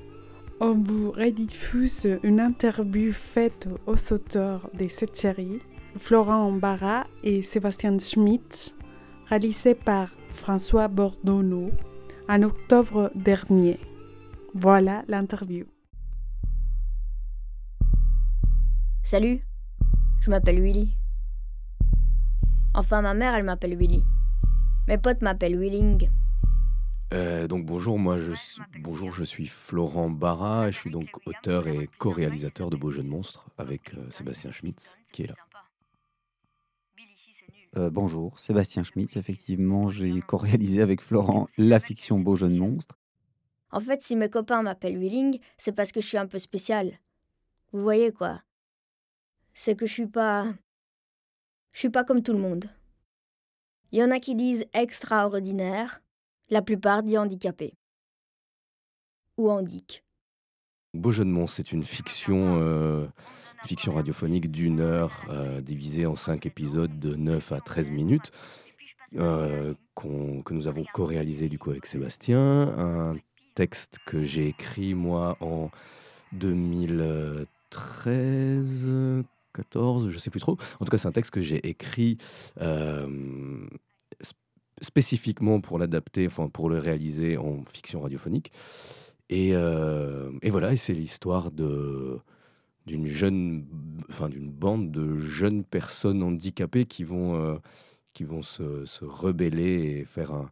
on 0.60 0.74
vous 0.74 1.10
rediffuse 1.10 2.08
une 2.22 2.40
interview 2.40 3.12
faite 3.12 3.68
aux 3.86 4.12
auteurs 4.14 4.70
de 4.72 4.88
cette 4.88 5.16
série, 5.16 5.58
Florent 5.98 6.50
Barra 6.52 7.06
et 7.22 7.42
Sébastien 7.42 7.98
Schmitt, 7.98 8.74
réalisée 9.28 9.74
par 9.74 10.08
François 10.30 10.88
Bordonneau 10.88 11.70
en 12.30 12.42
octobre 12.42 13.10
dernier. 13.14 13.78
Voilà 14.54 15.02
l'interview. 15.06 15.66
Salut, 19.14 19.46
je 20.22 20.28
m'appelle 20.28 20.60
Willy. 20.60 20.92
Enfin, 22.74 23.00
ma 23.00 23.14
mère, 23.14 23.36
elle 23.36 23.44
m'appelle 23.44 23.76
Willy. 23.76 24.02
Mes 24.88 24.98
potes 24.98 25.22
m'appellent 25.22 25.56
Willing. 25.56 26.10
Euh, 27.12 27.46
donc 27.46 27.64
bonjour, 27.64 27.96
moi 27.96 28.18
je, 28.18 28.32
suis- 28.32 28.60
bonjour, 28.80 29.12
je 29.12 29.22
suis 29.22 29.46
Florent 29.46 30.10
Barra, 30.10 30.72
je 30.72 30.76
suis 30.76 30.90
donc 30.90 31.06
auteur 31.26 31.68
et 31.68 31.88
co-réalisateur 31.98 32.70
de 32.70 32.76
Beaux 32.76 32.90
Jeux 32.90 33.04
de 33.04 33.08
Monstres 33.08 33.46
avec 33.56 33.94
euh, 33.94 34.10
Sébastien 34.10 34.50
Schmitz 34.50 34.96
qui 35.12 35.22
est 35.22 35.26
là. 35.28 35.36
Euh, 37.76 37.90
bonjour, 37.90 38.40
Sébastien 38.40 38.82
Schmitz. 38.82 39.16
Effectivement, 39.16 39.90
j'ai 39.90 40.22
co-réalisé 40.22 40.82
avec 40.82 41.00
Florent 41.00 41.46
la 41.56 41.78
fiction 41.78 42.18
Beau 42.18 42.34
jeune 42.34 42.56
monstre. 42.56 42.98
En 43.70 43.78
fait, 43.78 44.02
si 44.02 44.16
mes 44.16 44.28
copains 44.28 44.62
m'appellent 44.62 44.98
Willing, 44.98 45.38
c'est 45.56 45.70
parce 45.70 45.92
que 45.92 46.00
je 46.00 46.06
suis 46.08 46.18
un 46.18 46.26
peu 46.26 46.40
spécial. 46.40 46.98
Vous 47.72 47.80
voyez 47.80 48.10
quoi 48.10 48.40
C'est 49.54 49.76
que 49.76 49.86
je 49.86 49.92
suis 49.92 50.06
pas. 50.06 50.52
Je 51.72 51.78
suis 51.78 51.90
pas 51.90 52.04
comme 52.04 52.22
tout 52.22 52.32
le 52.32 52.38
monde. 52.38 52.66
Il 53.92 53.98
y 53.98 54.02
en 54.02 54.10
a 54.10 54.18
qui 54.18 54.34
disent 54.34 54.66
extraordinaire, 54.72 56.02
la 56.48 56.62
plupart 56.62 57.04
disent 57.04 57.18
handicapé. 57.18 57.74
Ou 59.38 59.50
handic. 59.50 60.04
Beaux 60.94 61.12
Jeux 61.12 61.24
de 61.24 61.30
Monstres, 61.30 61.56
c'est 61.56 61.72
une 61.72 61.84
fiction, 61.84 62.60
euh, 62.60 63.06
fiction 63.64 63.94
radiophonique 63.94 64.50
d'une 64.50 64.80
heure 64.80 65.24
euh, 65.28 65.60
divisée 65.60 66.06
en 66.06 66.16
cinq 66.16 66.46
épisodes 66.46 66.98
de 66.98 67.14
9 67.14 67.52
à 67.52 67.60
13 67.60 67.90
minutes 67.90 68.32
euh, 69.16 69.74
que 69.94 70.52
nous 70.52 70.66
avons 70.66 70.84
co-réalisé 70.92 71.48
du 71.48 71.58
coup 71.58 71.70
avec 71.70 71.86
Sébastien. 71.86 72.74
Un 72.76 73.16
texte 73.54 74.00
que 74.06 74.24
j'ai 74.24 74.48
écrit 74.48 74.94
moi 74.94 75.36
en 75.40 75.70
2013, 76.32 79.24
14, 79.54 80.10
je 80.10 80.18
sais 80.18 80.30
plus 80.30 80.40
trop. 80.40 80.56
En 80.80 80.84
tout 80.84 80.90
cas, 80.90 80.98
c'est 80.98 81.08
un 81.08 81.12
texte 81.12 81.30
que 81.30 81.40
j'ai 81.42 81.66
écrit 81.68 82.18
euh, 82.60 83.66
sp- 84.20 84.34
spécifiquement 84.82 85.60
pour 85.60 85.78
l'adapter, 85.78 86.26
enfin 86.26 86.48
pour 86.48 86.68
le 86.68 86.78
réaliser 86.78 87.36
en 87.38 87.62
fiction 87.64 88.00
radiophonique. 88.02 88.52
Et, 89.30 89.50
euh, 89.54 90.30
et 90.42 90.50
voilà, 90.50 90.72
et 90.72 90.76
c'est 90.76 90.92
l'histoire 90.94 91.50
de 91.50 92.18
d'une 92.86 93.06
jeune, 93.06 93.64
enfin 94.10 94.28
d'une 94.28 94.50
bande 94.50 94.90
de 94.92 95.16
jeunes 95.18 95.64
personnes 95.64 96.22
handicapées 96.22 96.84
qui 96.84 97.02
vont, 97.02 97.34
euh, 97.40 97.56
qui 98.12 98.24
vont 98.24 98.42
se, 98.42 98.84
rebeller 99.06 100.00
et 100.00 100.04
faire 100.04 100.32
un- 100.32 100.50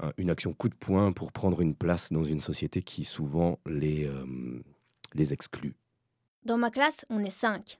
un- 0.00 0.12
une 0.18 0.28
action 0.28 0.52
coup 0.52 0.68
de 0.68 0.74
poing 0.74 1.12
pour 1.12 1.32
prendre 1.32 1.62
une 1.62 1.74
place 1.74 2.12
dans 2.12 2.24
une 2.24 2.40
société 2.40 2.82
qui 2.82 3.04
souvent 3.04 3.58
les, 3.64 4.06
les 5.14 5.32
exclut. 5.32 5.74
Dans 6.44 6.58
ma 6.58 6.70
classe, 6.70 7.06
on 7.08 7.20
est 7.24 7.30
cinq. 7.30 7.78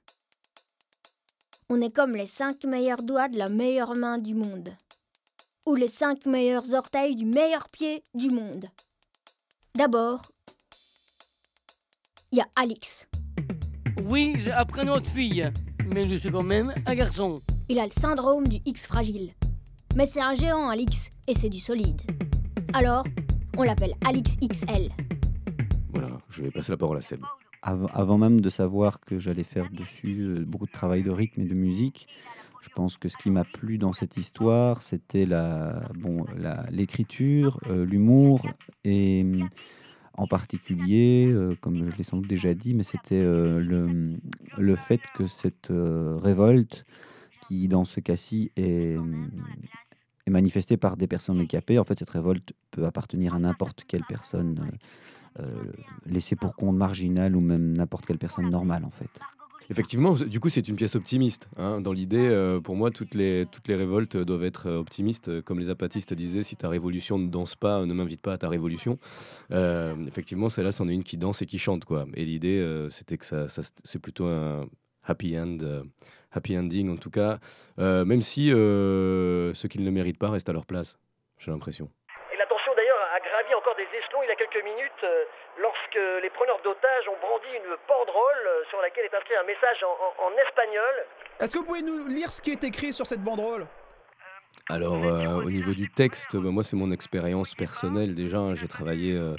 On 1.75 1.81
est 1.81 1.89
comme 1.89 2.15
les 2.15 2.27
cinq 2.27 2.65
meilleurs 2.65 3.01
doigts 3.01 3.29
de 3.29 3.39
la 3.39 3.49
meilleure 3.49 3.95
main 3.95 4.19
du 4.19 4.35
monde. 4.35 4.69
Ou 5.65 5.73
les 5.73 5.87
cinq 5.87 6.27
meilleurs 6.27 6.71
orteils 6.75 7.15
du 7.15 7.25
meilleur 7.25 7.67
pied 7.69 8.03
du 8.13 8.29
monde. 8.29 8.65
D'abord, 9.73 10.21
il 12.31 12.37
y 12.37 12.41
a 12.41 12.47
Alix. 12.55 13.07
Oui, 14.07 14.35
j'ai 14.43 14.51
un 14.51 14.65
prénom 14.65 14.99
de 14.99 15.09
fille, 15.09 15.51
mais 15.87 16.07
je 16.07 16.19
suis 16.19 16.31
quand 16.31 16.43
même 16.43 16.71
un 16.85 16.93
garçon. 16.93 17.41
Il 17.67 17.79
a 17.79 17.85
le 17.85 17.91
syndrome 17.91 18.47
du 18.47 18.59
X 18.67 18.85
fragile. 18.85 19.33
Mais 19.95 20.05
c'est 20.05 20.21
un 20.21 20.35
géant, 20.35 20.69
Alix, 20.69 21.09
et 21.25 21.33
c'est 21.33 21.49
du 21.49 21.59
solide. 21.59 22.03
Alors, 22.75 23.03
on 23.57 23.63
l'appelle 23.63 23.95
Alix 24.05 24.35
XL. 24.47 24.91
Voilà, 25.91 26.19
je 26.29 26.43
vais 26.43 26.51
passer 26.51 26.73
la 26.73 26.77
parole 26.77 26.97
à 26.97 27.01
Seb. 27.01 27.23
Av- 27.65 27.89
avant 27.93 28.17
même 28.17 28.41
de 28.41 28.49
savoir 28.49 28.99
que 28.99 29.19
j'allais 29.19 29.45
faire 29.45 29.69
dessus 29.71 30.19
euh, 30.21 30.43
beaucoup 30.45 30.65
de 30.65 30.71
travail 30.71 31.01
de 31.01 31.11
rythme 31.11 31.41
et 31.41 31.45
de 31.45 31.53
musique, 31.53 32.07
je 32.61 32.69
pense 32.75 32.97
que 32.97 33.07
ce 33.09 33.17
qui 33.17 33.31
m'a 33.31 33.45
plu 33.45 33.77
dans 33.77 33.93
cette 33.93 34.17
histoire, 34.17 34.83
c'était 34.83 35.25
la, 35.25 35.87
bon, 35.95 36.25
l'écriture, 36.71 37.59
euh, 37.67 37.85
l'humour 37.85 38.41
et 38.83 39.21
hum, 39.23 39.49
en 40.15 40.27
particulier, 40.27 41.27
euh, 41.31 41.55
comme 41.61 41.89
je 41.89 41.95
l'ai 41.97 42.03
sans 42.03 42.17
doute 42.17 42.27
déjà 42.27 42.53
dit, 42.53 42.73
mais 42.73 42.83
c'était 42.83 43.15
euh, 43.15 43.59
le, 43.59 44.17
le 44.57 44.75
fait 44.75 45.01
que 45.15 45.25
cette 45.27 45.71
euh, 45.71 46.17
révolte, 46.21 46.85
qui 47.47 47.67
dans 47.67 47.85
ce 47.85 47.99
cas-ci 47.99 48.51
est, 48.57 48.97
est 50.25 50.31
manifestée 50.31 50.77
par 50.77 50.97
des 50.97 51.07
personnes 51.07 51.37
handicapées, 51.37 51.79
en 51.79 51.83
fait 51.83 51.99
cette 51.99 52.09
révolte 52.09 52.53
peut 52.71 52.85
appartenir 52.85 53.33
à 53.35 53.39
n'importe 53.39 53.83
quelle 53.87 54.03
personne. 54.07 54.71
Euh, 55.39 55.71
laissée 56.05 56.35
pour 56.35 56.55
compte 56.55 56.75
marginal 56.75 57.35
ou 57.35 57.41
même 57.41 57.73
n'importe 57.75 58.05
quelle 58.05 58.17
personne 58.17 58.49
normale 58.49 58.85
en 58.85 58.89
fait. 58.91 59.09
Effectivement, 59.69 60.13
du 60.13 60.39
coup, 60.41 60.49
c'est 60.49 60.67
une 60.67 60.75
pièce 60.75 60.95
optimiste. 60.95 61.49
hein. 61.57 61.79
Dans 61.79 61.93
l'idée, 61.93 62.27
euh, 62.27 62.59
pour 62.59 62.75
moi, 62.75 62.91
toutes 62.91 63.13
les, 63.15 63.45
toutes 63.49 63.67
les 63.69 63.75
révoltes 63.75 64.17
doivent 64.17 64.43
être 64.43 64.67
euh, 64.67 64.77
optimistes. 64.77 65.41
Comme 65.43 65.57
les 65.57 65.69
apatistes 65.69 66.13
disaient, 66.13 66.43
si 66.43 66.57
ta 66.57 66.67
révolution 66.67 67.17
ne 67.17 67.29
danse 67.29 67.55
pas, 67.55 67.85
ne 67.85 67.93
m'invite 67.93 68.21
pas 68.21 68.33
à 68.33 68.37
ta 68.37 68.49
révolution. 68.49 68.99
Effectivement, 69.51 70.49
celle-là, 70.49 70.73
c'en 70.73 70.89
est 70.89 70.93
une 70.93 71.03
qui 71.03 71.17
danse 71.17 71.41
et 71.41 71.45
qui 71.45 71.59
chante. 71.59 71.85
quoi. 71.85 72.05
Et 72.15 72.25
l'idée, 72.25 72.87
c'était 72.89 73.17
que 73.17 73.25
ça, 73.25 73.47
c'est 73.47 73.99
plutôt 74.01 74.25
un, 74.25 74.67
happy 75.05 75.37
end, 75.37 75.57
happy 76.31 76.57
ending 76.57 76.89
en 76.89 76.97
tout 76.97 77.11
cas, 77.11 77.39
même 77.77 78.21
si 78.21 78.49
ceux 78.49 79.67
qui 79.69 79.79
ne 79.79 79.85
le 79.85 79.91
méritent 79.91 80.19
pas 80.19 80.29
restent 80.29 80.49
à 80.49 80.53
leur 80.53 80.65
place, 80.65 80.97
j'ai 81.37 81.51
l'impression. 81.51 81.89
Et 82.33 82.37
la 82.37 82.45
tension 82.47 82.71
d'ailleurs 82.75 83.03
a 83.13 83.19
gravi 83.19 83.53
encore 83.55 83.75
des 83.75 83.89
échelons 83.91 84.23
il 84.23 84.29
y 84.29 84.31
a 84.31 84.39
quelques 84.39 84.63
minutes 84.63 85.03
euh, 85.03 85.25
lorsque 85.59 85.99
les 86.23 86.29
preneurs 86.31 86.61
d'otages 86.63 87.07
ont 87.11 87.19
brandi 87.19 87.51
une 87.51 87.75
banderole 87.87 88.45
euh, 88.47 88.63
sur 88.69 88.72
laquelle 88.83 89.05
est 89.05 89.15
inscrit 89.15 89.35
un 89.35 89.47
message 89.47 89.83
en, 89.83 89.91
en- 89.91 90.27
en 90.27 90.31
espagnol. 90.47 90.93
Est-ce 91.39 91.53
que 91.53 91.59
vous 91.59 91.65
pouvez 91.65 91.81
nous 91.81 92.07
lire 92.07 92.31
ce 92.31 92.41
qui 92.41 92.51
est 92.51 92.63
écrit 92.63 92.93
sur 92.93 93.07
cette 93.07 93.23
banderole? 93.23 93.65
Alors, 94.69 95.05
euh, 95.05 95.41
au 95.41 95.49
niveau 95.49 95.73
du 95.73 95.89
texte, 95.89 96.37
bah, 96.37 96.49
moi, 96.49 96.63
c'est 96.63 96.75
mon 96.75 96.91
expérience 96.91 97.53
personnelle 97.55 98.13
déjà. 98.15 98.37
hein. 98.37 98.55
J'ai 98.55 98.67
travaillé, 98.67 99.13
euh, 99.13 99.33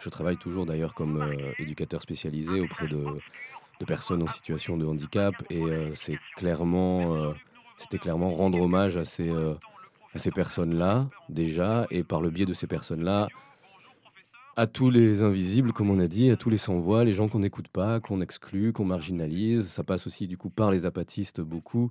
je 0.00 0.08
travaille 0.08 0.36
toujours 0.36 0.66
d'ailleurs 0.66 0.94
comme 0.94 1.20
euh, 1.22 1.52
éducateur 1.58 2.00
spécialisé 2.00 2.60
auprès 2.60 2.86
de, 2.86 3.04
de 3.80 3.84
personnes 3.84 4.22
en 4.22 4.28
situation 4.28 4.76
de 4.76 4.84
handicap. 4.86 5.34
Et 5.50 5.62
euh, 5.62 5.94
c'est 5.94 6.18
clairement, 6.36 7.14
euh, 7.14 7.32
c'était 7.76 7.98
clairement 7.98 8.30
rendre 8.30 8.60
hommage 8.60 8.96
à 8.96 9.04
ces, 9.04 9.28
euh, 9.28 9.54
à 10.14 10.18
ces 10.18 10.30
personnes-là, 10.32 11.06
déjà. 11.28 11.86
Et 11.90 12.02
par 12.02 12.20
le 12.20 12.30
biais 12.30 12.46
de 12.46 12.54
ces 12.54 12.66
personnes-là, 12.66 13.28
à 14.56 14.66
tous 14.66 14.90
les 14.90 15.22
invisibles, 15.22 15.72
comme 15.72 15.90
on 15.90 15.98
a 15.98 16.06
dit, 16.06 16.30
à 16.30 16.36
tous 16.36 16.50
les 16.50 16.56
sans-voix, 16.56 17.04
les 17.04 17.12
gens 17.14 17.28
qu'on 17.28 17.40
n'écoute 17.40 17.68
pas, 17.68 18.00
qu'on 18.00 18.20
exclut, 18.20 18.72
qu'on 18.72 18.84
marginalise. 18.84 19.66
Ça 19.68 19.82
passe 19.82 20.06
aussi 20.06 20.26
du 20.28 20.36
coup 20.36 20.50
par 20.50 20.70
les 20.70 20.86
apatistes 20.86 21.40
beaucoup, 21.40 21.90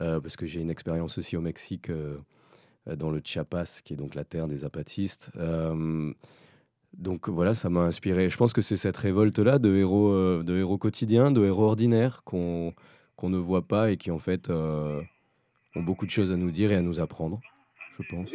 euh, 0.00 0.20
parce 0.20 0.36
que 0.36 0.46
j'ai 0.46 0.60
une 0.60 0.70
expérience 0.70 1.18
aussi 1.18 1.36
au 1.36 1.40
Mexique, 1.40 1.90
euh, 1.90 2.18
euh, 2.88 2.96
dans 2.96 3.10
le 3.10 3.20
Chiapas, 3.24 3.80
qui 3.84 3.94
est 3.94 3.96
donc 3.96 4.14
la 4.14 4.24
terre 4.24 4.46
des 4.46 4.64
apatistes. 4.64 5.30
Euh, 5.36 6.12
donc 6.96 7.28
voilà, 7.28 7.54
ça 7.54 7.68
m'a 7.68 7.80
inspiré. 7.80 8.30
Je 8.30 8.36
pense 8.36 8.52
que 8.52 8.62
c'est 8.62 8.76
cette 8.76 8.96
révolte-là 8.96 9.58
de 9.58 9.74
héros, 9.74 10.10
euh, 10.10 10.42
de 10.44 10.56
héros 10.56 10.78
quotidiens, 10.78 11.32
de 11.32 11.44
héros 11.44 11.64
ordinaires 11.64 12.22
qu'on 12.24 12.72
qu'on 13.16 13.30
ne 13.30 13.38
voit 13.38 13.62
pas 13.62 13.92
et 13.92 13.96
qui 13.96 14.10
en 14.10 14.18
fait 14.18 14.50
euh, 14.50 15.00
ont 15.76 15.82
beaucoup 15.82 16.04
de 16.04 16.10
choses 16.10 16.32
à 16.32 16.36
nous 16.36 16.50
dire 16.50 16.72
et 16.72 16.74
à 16.74 16.82
nous 16.82 16.98
apprendre, 16.98 17.40
je 17.98 18.04
pense. 18.10 18.28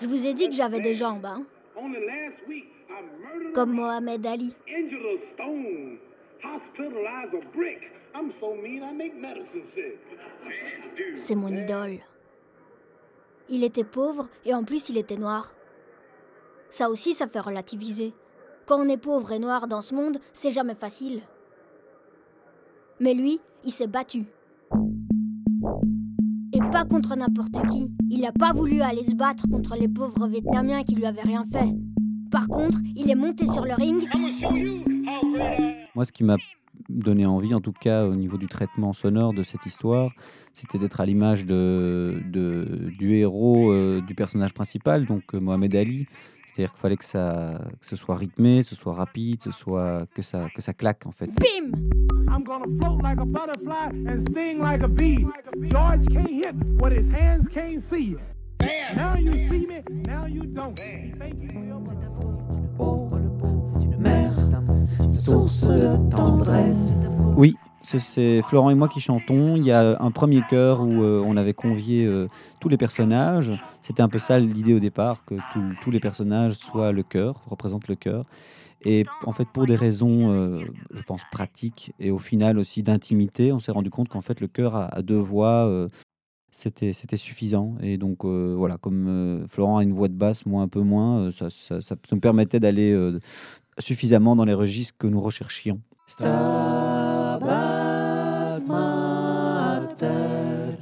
Je 0.00 0.06
vous 0.06 0.26
ai 0.26 0.32
dit 0.32 0.48
que 0.48 0.54
j'avais 0.54 0.80
des 0.80 0.94
jambes, 0.94 1.26
hein. 1.26 1.44
Comme 3.54 3.72
Mohamed 3.72 4.26
Ali. 4.26 4.54
C'est 11.14 11.34
mon 11.34 11.48
idole. 11.48 11.98
Il 13.48 13.64
était 13.64 13.84
pauvre 13.84 14.28
et 14.44 14.54
en 14.54 14.64
plus 14.64 14.88
il 14.88 14.98
était 14.98 15.16
noir. 15.16 15.52
Ça 16.70 16.90
aussi, 16.90 17.14
ça 17.14 17.26
fait 17.26 17.40
relativiser. 17.40 18.12
Quand 18.66 18.78
on 18.84 18.88
est 18.88 18.98
pauvre 18.98 19.32
et 19.32 19.38
noir 19.38 19.68
dans 19.68 19.80
ce 19.80 19.94
monde, 19.94 20.18
c'est 20.34 20.50
jamais 20.50 20.74
facile. 20.74 21.22
Mais 23.00 23.14
lui, 23.14 23.40
il 23.64 23.72
s'est 23.72 23.86
battu. 23.86 24.24
Et 26.52 26.58
pas 26.70 26.84
contre 26.84 27.16
n'importe 27.16 27.66
qui. 27.70 27.90
Il 28.10 28.20
n'a 28.20 28.32
pas 28.32 28.52
voulu 28.52 28.82
aller 28.82 29.04
se 29.04 29.14
battre 29.14 29.44
contre 29.50 29.76
les 29.76 29.88
pauvres 29.88 30.26
Vietnamiens 30.26 30.82
qui 30.82 30.94
lui 30.94 31.06
avaient 31.06 31.22
rien 31.22 31.44
fait. 31.44 31.68
Par 32.30 32.46
contre, 32.48 32.78
il 32.96 33.10
est 33.10 33.14
monté 33.14 33.46
sur 33.46 33.64
le 33.64 33.74
ring. 33.74 34.06
Moi, 35.94 36.04
ce 36.04 36.12
qui 36.12 36.24
m'a 36.24 36.36
donné 36.88 37.26
envie, 37.26 37.54
en 37.54 37.60
tout 37.60 37.72
cas 37.72 38.04
au 38.06 38.14
niveau 38.14 38.36
du 38.38 38.46
traitement 38.46 38.92
sonore 38.92 39.32
de 39.34 39.42
cette 39.42 39.66
histoire, 39.66 40.10
c'était 40.52 40.78
d'être 40.78 41.00
à 41.00 41.06
l'image 41.06 41.44
de, 41.46 42.20
de- 42.32 42.90
du 42.98 43.14
héros, 43.14 43.70
euh, 43.72 44.00
du 44.00 44.14
personnage 44.14 44.52
principal, 44.54 45.06
donc 45.06 45.22
euh, 45.34 45.40
Mohamed 45.40 45.74
Ali. 45.74 46.06
C'est-à-dire 46.44 46.72
qu'il 46.72 46.80
fallait 46.80 46.96
que, 46.96 47.04
ça, 47.04 47.60
que 47.80 47.86
ce 47.86 47.94
soit 47.96 48.16
rythmé, 48.16 48.60
que 48.62 48.66
ce 48.68 48.74
soit 48.74 48.94
rapide, 48.94 49.40
ce 49.42 49.50
soit, 49.52 50.06
que, 50.14 50.22
ça, 50.22 50.46
que 50.54 50.60
ça 50.62 50.72
claque 50.72 51.06
en 51.06 51.12
fait. 51.12 51.26
Bim 51.28 51.70
I'm 52.30 52.44
gonna 52.44 52.64
float 52.80 53.02
like 53.02 53.18
a 53.20 53.24
butterfly 53.24 54.06
and 54.06 54.22
sting 54.30 54.58
like 54.60 54.82
a 54.82 54.88
bee. 54.88 55.26
George 55.70 56.06
can't 56.12 56.28
hit 56.30 56.54
what 56.80 56.90
his 56.92 57.06
hands 57.12 57.48
can't 57.52 57.82
see. 57.90 58.16
Oui, 67.36 67.54
ce- 67.82 67.98
c'est 67.98 68.42
Florent 68.42 68.70
et 68.70 68.74
moi 68.74 68.88
qui 68.88 69.00
chantons. 69.00 69.56
Il 69.56 69.64
y 69.64 69.72
a 69.72 69.96
un 70.00 70.10
premier 70.10 70.42
chœur 70.48 70.80
où 70.80 71.02
euh, 71.02 71.22
on 71.24 71.36
avait 71.36 71.54
convié 71.54 72.04
euh, 72.04 72.26
tous 72.60 72.68
les 72.68 72.76
personnages. 72.76 73.52
C'était 73.82 74.02
un 74.02 74.08
peu 74.08 74.18
ça 74.18 74.38
l'idée 74.38 74.74
au 74.74 74.80
départ, 74.80 75.24
que 75.24 75.36
tous- 75.82 75.90
les 75.90 76.00
personnages 76.00 76.52
soient 76.54 76.92
le 76.92 77.02
chœur, 77.02 77.42
représentent 77.48 77.88
le 77.88 77.96
chœur. 77.96 78.24
Et 78.84 79.04
en 79.26 79.32
fait, 79.32 79.48
pour 79.52 79.66
des 79.66 79.74
raisons, 79.74 80.30
euh, 80.30 80.60
je 80.92 81.02
pense, 81.02 81.22
pratiques 81.32 81.92
et 81.98 82.10
au 82.12 82.18
final 82.18 82.58
aussi 82.58 82.82
d'intimité, 82.84 83.52
on 83.52 83.58
s'est 83.58 83.72
rendu 83.72 83.90
compte 83.90 84.08
qu'en 84.08 84.20
fait, 84.20 84.40
le 84.40 84.46
chœur 84.46 84.76
à 84.76 85.02
deux 85.02 85.16
voix, 85.18 85.66
c'était 86.50 87.16
suffisant. 87.16 87.76
Et 87.80 87.98
donc, 87.98 88.24
euh, 88.24 88.54
voilà, 88.56 88.78
comme 88.78 89.06
euh, 89.08 89.46
Florent 89.46 89.78
a 89.78 89.82
une 89.82 89.92
voix 89.92 90.08
de 90.08 90.14
basse, 90.14 90.46
moi 90.46 90.62
un 90.62 90.68
peu 90.68 90.80
moins, 90.80 91.20
euh, 91.20 91.30
ça, 91.30 91.48
ça- 91.50 91.96
nous 92.12 92.20
permettait 92.20 92.60
d'aller 92.60 92.96
suffisamment 93.78 94.36
dans 94.36 94.44
les 94.44 94.54
registres 94.54 94.96
que 94.98 95.06
nous 95.06 95.20
recherchions. 95.20 95.80
Stabat 96.06 97.38
mater 98.68 100.76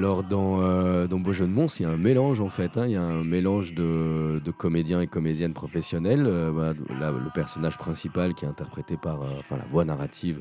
Alors, 0.00 0.24
dans, 0.24 0.62
euh, 0.62 1.06
dans 1.06 1.18
Beau 1.18 1.34
jeu 1.34 1.46
de 1.46 1.52
Mons, 1.52 1.78
il 1.78 1.82
y 1.82 1.84
a 1.84 1.90
un 1.90 1.98
mélange 1.98 2.40
en 2.40 2.48
fait. 2.48 2.78
hein. 2.78 2.86
Il 2.86 2.92
y 2.92 2.96
a 2.96 3.02
un 3.02 3.22
mélange 3.22 3.74
de, 3.74 4.40
comédiens 4.56 5.02
et 5.02 5.06
comédiennes 5.06 5.52
professionnels. 5.52 6.24
Euh, 6.26 6.72
le 6.88 7.30
personnage 7.34 7.76
principal 7.76 8.32
qui 8.32 8.46
est 8.46 8.48
interprété 8.48 8.96
par, 8.96 9.20
euh, 9.20 9.28
enfin 9.40 9.58
la 9.58 9.66
voix 9.66 9.84
narrative 9.84 10.40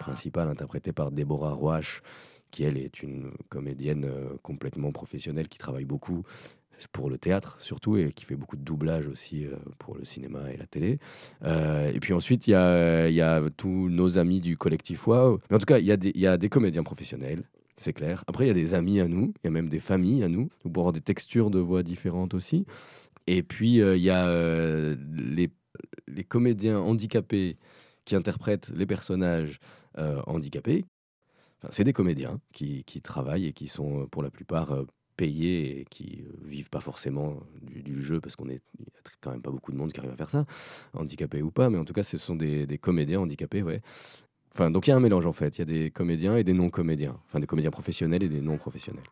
principale 0.00 0.48
interprétée 0.48 0.90
par 0.90 1.12
Déborah 1.12 1.52
Roach, 1.52 2.02
qui 2.50 2.64
elle 2.64 2.76
est 2.76 3.00
une 3.00 3.30
comédienne 3.48 4.06
euh, 4.06 4.30
complètement 4.42 4.90
professionnelle 4.90 5.46
qui 5.46 5.58
travaille 5.58 5.84
beaucoup 5.84 6.24
pour 6.90 7.08
le 7.08 7.16
théâtre 7.16 7.58
surtout 7.60 7.96
et 7.96 8.12
qui 8.12 8.24
fait 8.24 8.34
beaucoup 8.34 8.56
de 8.56 8.64
doublage 8.64 9.06
aussi 9.06 9.46
euh, 9.46 9.54
pour 9.78 9.94
le 9.96 10.04
cinéma 10.04 10.50
et 10.52 10.56
la 10.56 10.66
télé. 10.66 10.98
Et 11.44 12.00
puis 12.00 12.12
ensuite, 12.12 12.48
il 12.48 12.50
y 12.50 12.54
a, 12.54 13.42
tous 13.56 13.88
nos 13.88 14.18
amis 14.18 14.40
du 14.40 14.56
collectif 14.56 15.06
Wow. 15.06 15.38
Mais 15.48 15.56
en 15.56 15.58
tout 15.60 15.64
cas, 15.64 15.78
il 15.78 15.86
y 15.86 16.26
a 16.26 16.36
des 16.36 16.48
comédiens 16.48 16.82
professionnels, 16.82 17.44
c'est 17.76 17.92
clair. 17.92 18.24
Après, 18.26 18.44
il 18.44 18.48
y 18.48 18.50
a 18.50 18.54
des 18.54 18.74
amis 18.74 19.00
à 19.00 19.08
nous, 19.08 19.34
il 19.42 19.46
y 19.46 19.48
a 19.48 19.50
même 19.50 19.68
des 19.68 19.80
familles 19.80 20.22
à 20.22 20.28
nous, 20.28 20.48
pour 20.62 20.82
avoir 20.82 20.92
des 20.92 21.00
textures 21.00 21.50
de 21.50 21.58
voix 21.58 21.82
différentes 21.82 22.34
aussi. 22.34 22.64
Et 23.26 23.42
puis, 23.42 23.80
euh, 23.80 23.96
il 23.96 24.02
y 24.02 24.10
a 24.10 24.28
euh, 24.28 24.96
les, 25.12 25.50
comédiens 26.24 26.78
handicapés 26.78 27.58
qui 28.04 28.16
interprètent 28.16 28.70
les 28.74 28.86
personnages 28.86 29.60
euh, 29.98 30.22
handicapés. 30.26 30.84
Enfin, 31.58 31.68
c'est 31.70 31.84
des 31.84 31.92
comédiens 31.92 32.40
qui, 32.52 32.84
travaillent 33.02 33.46
et 33.46 33.52
qui 33.52 33.68
sont 33.68 34.06
pour 34.08 34.22
la 34.22 34.30
plupart 34.30 34.84
payés 35.16 35.80
et 35.80 35.84
qui 35.86 36.24
vivent 36.44 36.70
pas 36.70 36.80
forcément 36.80 37.40
du, 37.62 38.02
jeu 38.02 38.20
parce 38.20 38.36
qu'on 38.36 38.48
est 38.48 38.62
a 38.80 39.10
quand 39.20 39.30
même 39.30 39.40
pas 39.40 39.50
beaucoup 39.50 39.72
de 39.72 39.76
monde 39.76 39.92
qui 39.92 40.00
arrive 40.00 40.12
à 40.12 40.16
faire 40.16 40.30
ça, 40.30 40.44
handicapés 40.92 41.42
ou 41.42 41.50
pas, 41.50 41.70
mais 41.70 41.78
en 41.78 41.84
tout 41.84 41.94
cas 41.94 42.02
ce 42.02 42.18
sont 42.18 42.36
des, 42.36 42.66
des 42.66 42.78
comédiens 42.78 43.20
handicapés, 43.20 43.62
ouais. 43.62 43.80
Enfin 44.58 44.70
donc 44.70 44.86
il 44.86 44.90
y 44.90 44.92
a 44.94 44.96
un 44.96 45.00
mélange 45.00 45.26
en 45.26 45.34
fait, 45.34 45.58
il 45.58 45.60
y 45.60 45.62
a 45.62 45.64
des 45.66 45.90
comédiens 45.90 46.38
et 46.38 46.42
des 46.42 46.54
non 46.54 46.70
comédiens, 46.70 47.20
enfin 47.26 47.40
des 47.40 47.46
comédiens 47.46 47.70
professionnels 47.70 48.22
et 48.22 48.28
des 48.30 48.40
non 48.40 48.56
professionnels. 48.56 49.04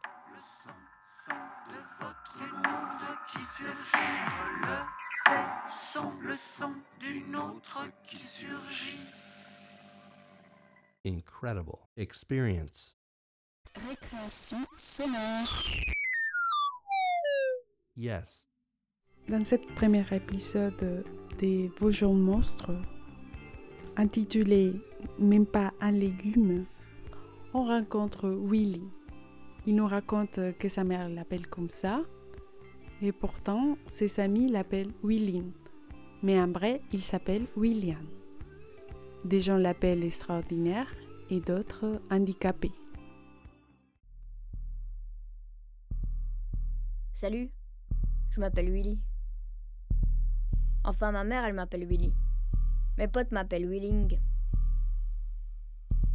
qui 3.30 3.42
s'effondre, 3.42 4.86
le 5.26 5.66
son, 5.92 6.12
le 6.22 6.36
son 6.58 6.72
d'une 6.98 7.36
autre 7.36 7.80
qui 8.08 8.16
surgit. 8.16 9.04
Incredible 11.04 11.76
experience. 11.98 12.96
Récréation 13.86 14.64
sonore. 14.78 15.62
Yes. 17.98 18.48
Dans 19.28 19.44
ce 19.44 19.56
premier 19.74 20.06
épisode 20.10 21.04
des 21.38 21.70
Vos 21.78 21.90
jours 21.90 22.14
monstres, 22.14 22.72
intitulé 23.96 24.74
Même 25.18 25.46
pas 25.46 25.72
un 25.80 25.92
légume, 25.92 26.64
on 27.52 27.64
rencontre 27.64 28.28
Willy. 28.28 28.82
Il 29.66 29.76
nous 29.76 29.86
raconte 29.86 30.40
que 30.58 30.68
sa 30.68 30.84
mère 30.84 31.08
l'appelle 31.08 31.46
comme 31.46 31.70
ça, 31.70 32.02
et 33.00 33.12
pourtant 33.12 33.76
ses 33.86 34.20
amis 34.20 34.50
l'appellent 34.50 34.92
Willin. 35.02 35.44
Mais 36.22 36.40
en 36.40 36.50
vrai, 36.50 36.80
il 36.92 37.00
s'appelle 37.00 37.46
William. 37.56 38.04
Des 39.24 39.40
gens 39.40 39.56
l'appellent 39.56 40.04
extraordinaire 40.04 40.86
et 41.30 41.40
d'autres 41.40 42.00
handicapé. 42.10 42.70
Salut, 47.12 47.50
je 48.30 48.40
m'appelle 48.40 48.70
Willy. 48.70 49.00
Enfin, 50.82 51.12
ma 51.12 51.24
mère, 51.24 51.44
elle 51.44 51.54
m'appelle 51.54 51.86
Willy. 51.86 52.12
Mes 52.96 53.08
potes 53.08 53.32
m'appellent 53.32 53.68
Willing. 53.68 54.20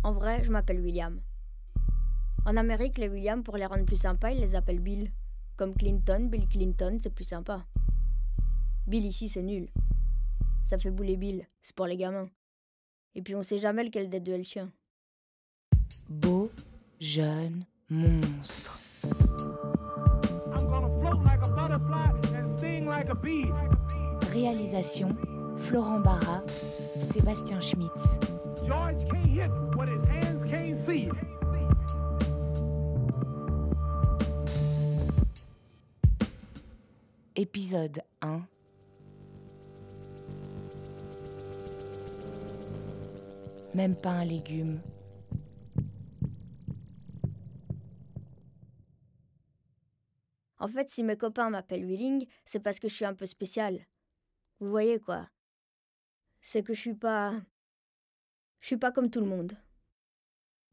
En 0.03 0.13
vrai, 0.13 0.43
je 0.43 0.51
m'appelle 0.51 0.79
William. 0.79 1.19
En 2.45 2.55
Amérique, 2.55 2.97
les 2.97 3.09
Williams, 3.09 3.43
pour 3.43 3.57
les 3.57 3.65
rendre 3.65 3.85
plus 3.85 3.97
sympas, 3.97 4.31
ils 4.31 4.39
les 4.39 4.55
appellent 4.55 4.79
Bill. 4.79 5.11
Comme 5.57 5.75
Clinton, 5.75 6.29
Bill 6.31 6.47
Clinton, 6.47 6.97
c'est 7.01 7.13
plus 7.13 7.25
sympa. 7.25 7.65
Bill 8.87 9.05
ici, 9.05 9.27
c'est 9.27 9.43
nul. 9.43 9.67
Ça 10.63 10.77
fait 10.77 10.89
bouler 10.89 11.17
Bill, 11.17 11.45
c'est 11.61 11.75
pour 11.75 11.85
les 11.85 11.97
gamins. 11.97 12.29
Et 13.13 13.21
puis 13.21 13.35
on 13.35 13.43
sait 13.43 13.59
jamais 13.59 13.83
lequel 13.83 14.09
des 14.09 14.21
deux 14.21 14.33
est 14.33 14.37
le 14.37 14.43
chien. 14.43 14.71
Beau, 16.07 16.49
jeune, 17.01 17.65
monstre. 17.89 18.79
I'm 19.03 20.65
gonna 20.65 20.87
float 21.01 21.23
like 21.25 21.41
a 21.43 21.49
butterfly 21.49 22.11
and 22.37 22.57
sting 22.57 22.85
like 22.85 23.09
a 23.09 23.15
bee. 23.15 23.51
Réalisation 24.31 25.09
Florent 25.69 25.99
Barra, 25.99 26.41
Sébastien 26.99 27.61
Schmitz. 27.61 28.17
George 28.65 29.07
can't 29.07 29.27
hit 29.27 29.51
what 29.75 29.87
his 29.87 30.03
hands 30.07 30.43
can't 30.45 30.83
see. 30.83 31.11
Épisode 37.35 38.01
1 38.23 38.47
Même 43.75 43.95
pas 43.95 44.09
un 44.09 44.25
légume. 44.25 44.81
En 50.57 50.67
fait, 50.67 50.89
si 50.89 51.03
mes 51.03 51.15
copains 51.15 51.51
m'appellent 51.51 51.85
Wheeling, 51.85 52.25
c'est 52.43 52.59
parce 52.59 52.79
que 52.79 52.87
je 52.87 52.95
suis 52.95 53.05
un 53.05 53.13
peu 53.13 53.27
spécial. 53.27 53.85
Vous 54.59 54.71
voyez 54.71 54.99
quoi 54.99 55.27
C'est 56.41 56.63
que 56.63 56.73
je 56.73 56.79
suis 56.79 56.95
pas. 56.95 57.33
Je 58.59 58.67
suis 58.67 58.77
pas 58.77 58.91
comme 58.91 59.09
tout 59.09 59.19
le 59.19 59.25
monde. 59.25 59.57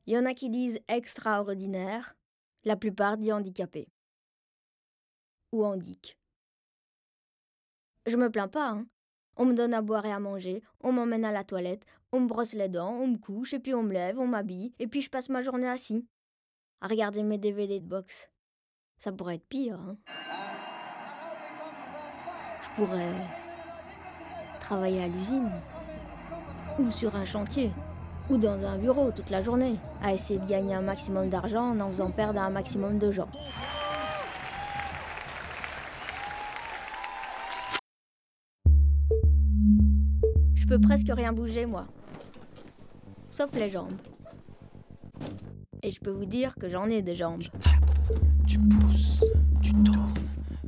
Il 0.07 0.15
y 0.15 0.19
en 0.19 0.27
a 0.27 0.35
qui 0.35 0.51
disent 0.51 0.81
extraordinaire, 0.89 2.17
la 2.65 2.77
plupart 2.77 3.17
disent 3.17 3.33
handicapé. 3.33 3.89
Ou 5.53 5.65
handic. 5.65 6.19
Je 8.07 8.17
me 8.17 8.31
plains 8.31 8.49
pas, 8.49 8.71
hein. 8.71 8.87
On 9.37 9.45
me 9.45 9.55
donne 9.55 9.75
à 9.75 9.83
boire 9.83 10.07
et 10.07 10.13
à 10.13 10.19
manger, 10.19 10.63
on 10.81 10.93
m'emmène 10.93 11.25
à 11.25 11.33
la 11.33 11.45
toilette, 11.45 11.85
on 12.11 12.21
me 12.21 12.27
brosse 12.27 12.55
les 12.55 12.69
dents, 12.69 12.95
on 12.95 13.09
me 13.09 13.19
couche, 13.19 13.53
et 13.53 13.59
puis 13.59 13.75
on 13.75 13.83
me 13.83 13.93
lève, 13.93 14.19
on 14.19 14.27
m'habille, 14.27 14.73
et 14.79 14.87
puis 14.87 15.03
je 15.03 15.11
passe 15.11 15.29
ma 15.29 15.43
journée 15.43 15.69
assis, 15.69 16.09
à 16.81 16.87
regarder 16.89 17.23
mes 17.23 17.37
DVD 17.37 17.79
de 17.81 17.87
boxe. 17.87 18.31
Ça 18.97 19.13
pourrait 19.13 19.35
être 19.35 19.47
pire, 19.47 19.79
hein. 19.79 19.99
Je 22.63 22.69
pourrais 22.77 23.46
travailler 24.59 25.03
à 25.03 25.09
l'usine, 25.09 25.51
ou 26.79 26.91
sur 26.91 27.17
un 27.17 27.25
chantier, 27.25 27.71
ou 28.29 28.37
dans 28.37 28.65
un 28.65 28.77
bureau 28.77 29.11
toute 29.11 29.31
la 29.31 29.43
journée, 29.43 29.77
à 30.03 30.13
essayer 30.13 30.39
de 30.39 30.47
gagner 30.47 30.75
un 30.75 30.83
maximum 30.83 31.29
d'argent 31.29 31.71
en 31.71 31.81
en 31.81 31.89
faisant 31.89 32.11
perdre 32.11 32.41
un 32.41 32.51
maximum 32.51 32.99
de 32.99 33.11
gens. 33.13 33.29
Je 40.55 40.67
peux 40.67 40.81
presque 40.81 41.11
rien 41.11 41.33
bouger, 41.33 41.65
moi. 41.65 41.87
Sauf 43.29 43.53
les 43.55 43.71
jambes. 43.71 43.95
Et 45.83 45.93
je 45.93 46.01
peux 46.01 46.11
vous 46.11 46.25
dire 46.25 46.57
que 46.57 46.69
j'en 46.69 46.87
ai 46.87 47.03
des 47.03 47.15
jambes. 47.15 47.45
Tu 48.49 48.59
pousses, 48.59 49.25
tu 49.63 49.73
tournes, 49.85 49.96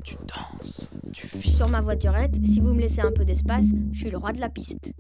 tu 0.03 0.17
danses, 0.27 0.91
tu 1.13 1.27
vis. 1.27 1.57
Sur 1.57 1.69
ma 1.69 1.81
voiturette, 1.81 2.35
si 2.45 2.61
vous 2.61 2.75
me 2.75 2.81
laissez 2.81 3.01
un 3.01 3.13
peu 3.13 3.25
d'espace, 3.25 3.67
je 3.93 3.99
suis 3.99 4.11
le 4.11 4.19
roi 4.19 4.33
de 4.33 4.41
la 4.41 4.49
piste. 4.49 4.93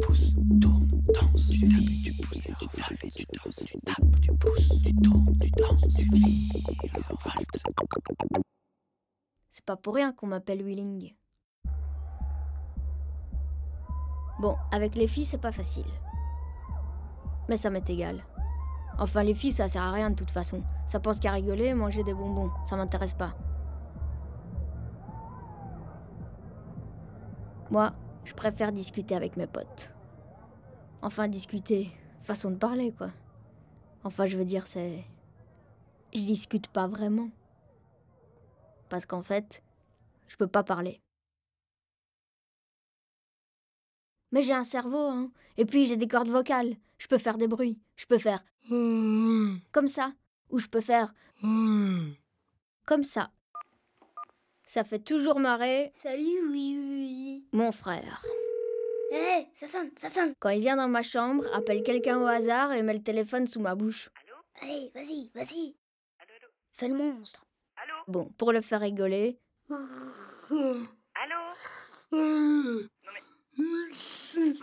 Pousse, 0.00 0.34
tourne, 0.60 0.88
danse, 1.12 1.50
tu 1.50 1.66
vis, 1.66 2.02
tu 2.02 2.12
pousses 2.14 2.46
et 2.46 2.52
revales, 2.52 2.98
tu 3.14 3.24
danses, 3.32 3.64
tu 3.64 3.78
tapes, 3.84 4.20
tu 4.20 4.32
pousses, 4.32 4.68
tu 4.82 4.94
tournes, 4.96 5.38
tu 5.40 5.50
danses, 5.50 5.94
tu 5.96 6.08
vis. 6.12 6.48
C'est 9.50 9.64
pas 9.64 9.76
pour 9.76 9.94
rien 9.94 10.12
qu'on 10.12 10.26
m'appelle 10.26 10.62
Wheeling. 10.62 11.14
Bon, 14.40 14.56
avec 14.72 14.96
les 14.96 15.06
filles, 15.06 15.26
c'est 15.26 15.38
pas 15.38 15.52
facile. 15.52 15.86
Mais 17.48 17.56
ça 17.56 17.70
m'est 17.70 17.88
égal. 17.88 18.24
Enfin, 18.98 19.22
les 19.22 19.34
filles, 19.34 19.52
ça 19.52 19.68
sert 19.68 19.82
à 19.82 19.92
rien 19.92 20.10
de 20.10 20.14
toute 20.14 20.30
façon. 20.30 20.62
Ça 20.86 21.00
pense 21.00 21.18
qu'à 21.18 21.32
rigoler 21.32 21.66
et 21.66 21.74
manger 21.74 22.04
des 22.04 22.14
bonbons. 22.14 22.50
Ça 22.66 22.76
m'intéresse 22.76 23.14
pas. 23.14 23.34
Moi, 27.70 27.92
je 28.24 28.34
préfère 28.34 28.72
discuter 28.72 29.16
avec 29.16 29.36
mes 29.36 29.46
potes. 29.46 29.92
Enfin, 31.02 31.28
discuter. 31.28 31.90
Façon 32.20 32.50
de 32.50 32.56
parler, 32.56 32.92
quoi. 32.92 33.10
Enfin, 34.04 34.26
je 34.26 34.36
veux 34.36 34.44
dire, 34.44 34.66
c'est. 34.66 35.04
Je 36.14 36.20
discute 36.20 36.68
pas 36.68 36.86
vraiment. 36.86 37.30
Parce 38.88 39.06
qu'en 39.06 39.22
fait, 39.22 39.62
je 40.28 40.36
peux 40.36 40.46
pas 40.46 40.62
parler. 40.62 41.00
Mais 44.30 44.42
j'ai 44.42 44.52
un 44.52 44.64
cerveau, 44.64 45.08
hein. 45.10 45.30
Et 45.56 45.64
puis 45.64 45.86
j'ai 45.86 45.96
des 45.96 46.08
cordes 46.08 46.28
vocales. 46.28 46.76
Je 47.04 47.08
peux 47.08 47.18
faire 47.18 47.36
des 47.36 47.48
bruits. 47.48 47.78
Je 47.96 48.06
peux 48.06 48.16
faire. 48.16 48.42
Comme 48.70 49.88
ça. 49.88 50.14
Ou 50.48 50.58
je 50.58 50.68
peux 50.68 50.80
faire. 50.80 51.12
Comme 52.86 53.02
ça. 53.02 53.30
Ça 54.64 54.84
fait 54.84 55.00
toujours 55.00 55.38
marrer. 55.38 55.92
Salut, 55.94 56.48
oui, 56.48 56.78
oui. 56.80 57.44
Mon 57.52 57.72
frère. 57.72 58.24
Hé, 59.12 59.46
ça 59.52 59.68
sonne, 59.68 59.90
ça 59.96 60.08
sonne. 60.08 60.32
Quand 60.40 60.48
il 60.48 60.62
vient 60.62 60.76
dans 60.76 60.88
ma 60.88 61.02
chambre, 61.02 61.44
appelle 61.52 61.82
quelqu'un 61.82 62.18
au 62.22 62.26
hasard 62.26 62.72
et 62.72 62.82
met 62.82 62.94
le 62.94 63.02
téléphone 63.02 63.46
sous 63.46 63.60
ma 63.60 63.74
bouche. 63.74 64.08
Allez, 64.62 64.90
vas-y, 64.94 65.30
vas-y. 65.34 65.76
Fais 66.72 66.88
le 66.88 66.94
monstre. 66.94 67.44
Bon, 68.08 68.30
pour 68.38 68.50
le 68.50 68.62
faire 68.62 68.80
rigoler, 68.80 69.38
Allô? 69.68 69.82
Non 72.12 72.88
mais. 73.12 73.22
Si 73.92 74.54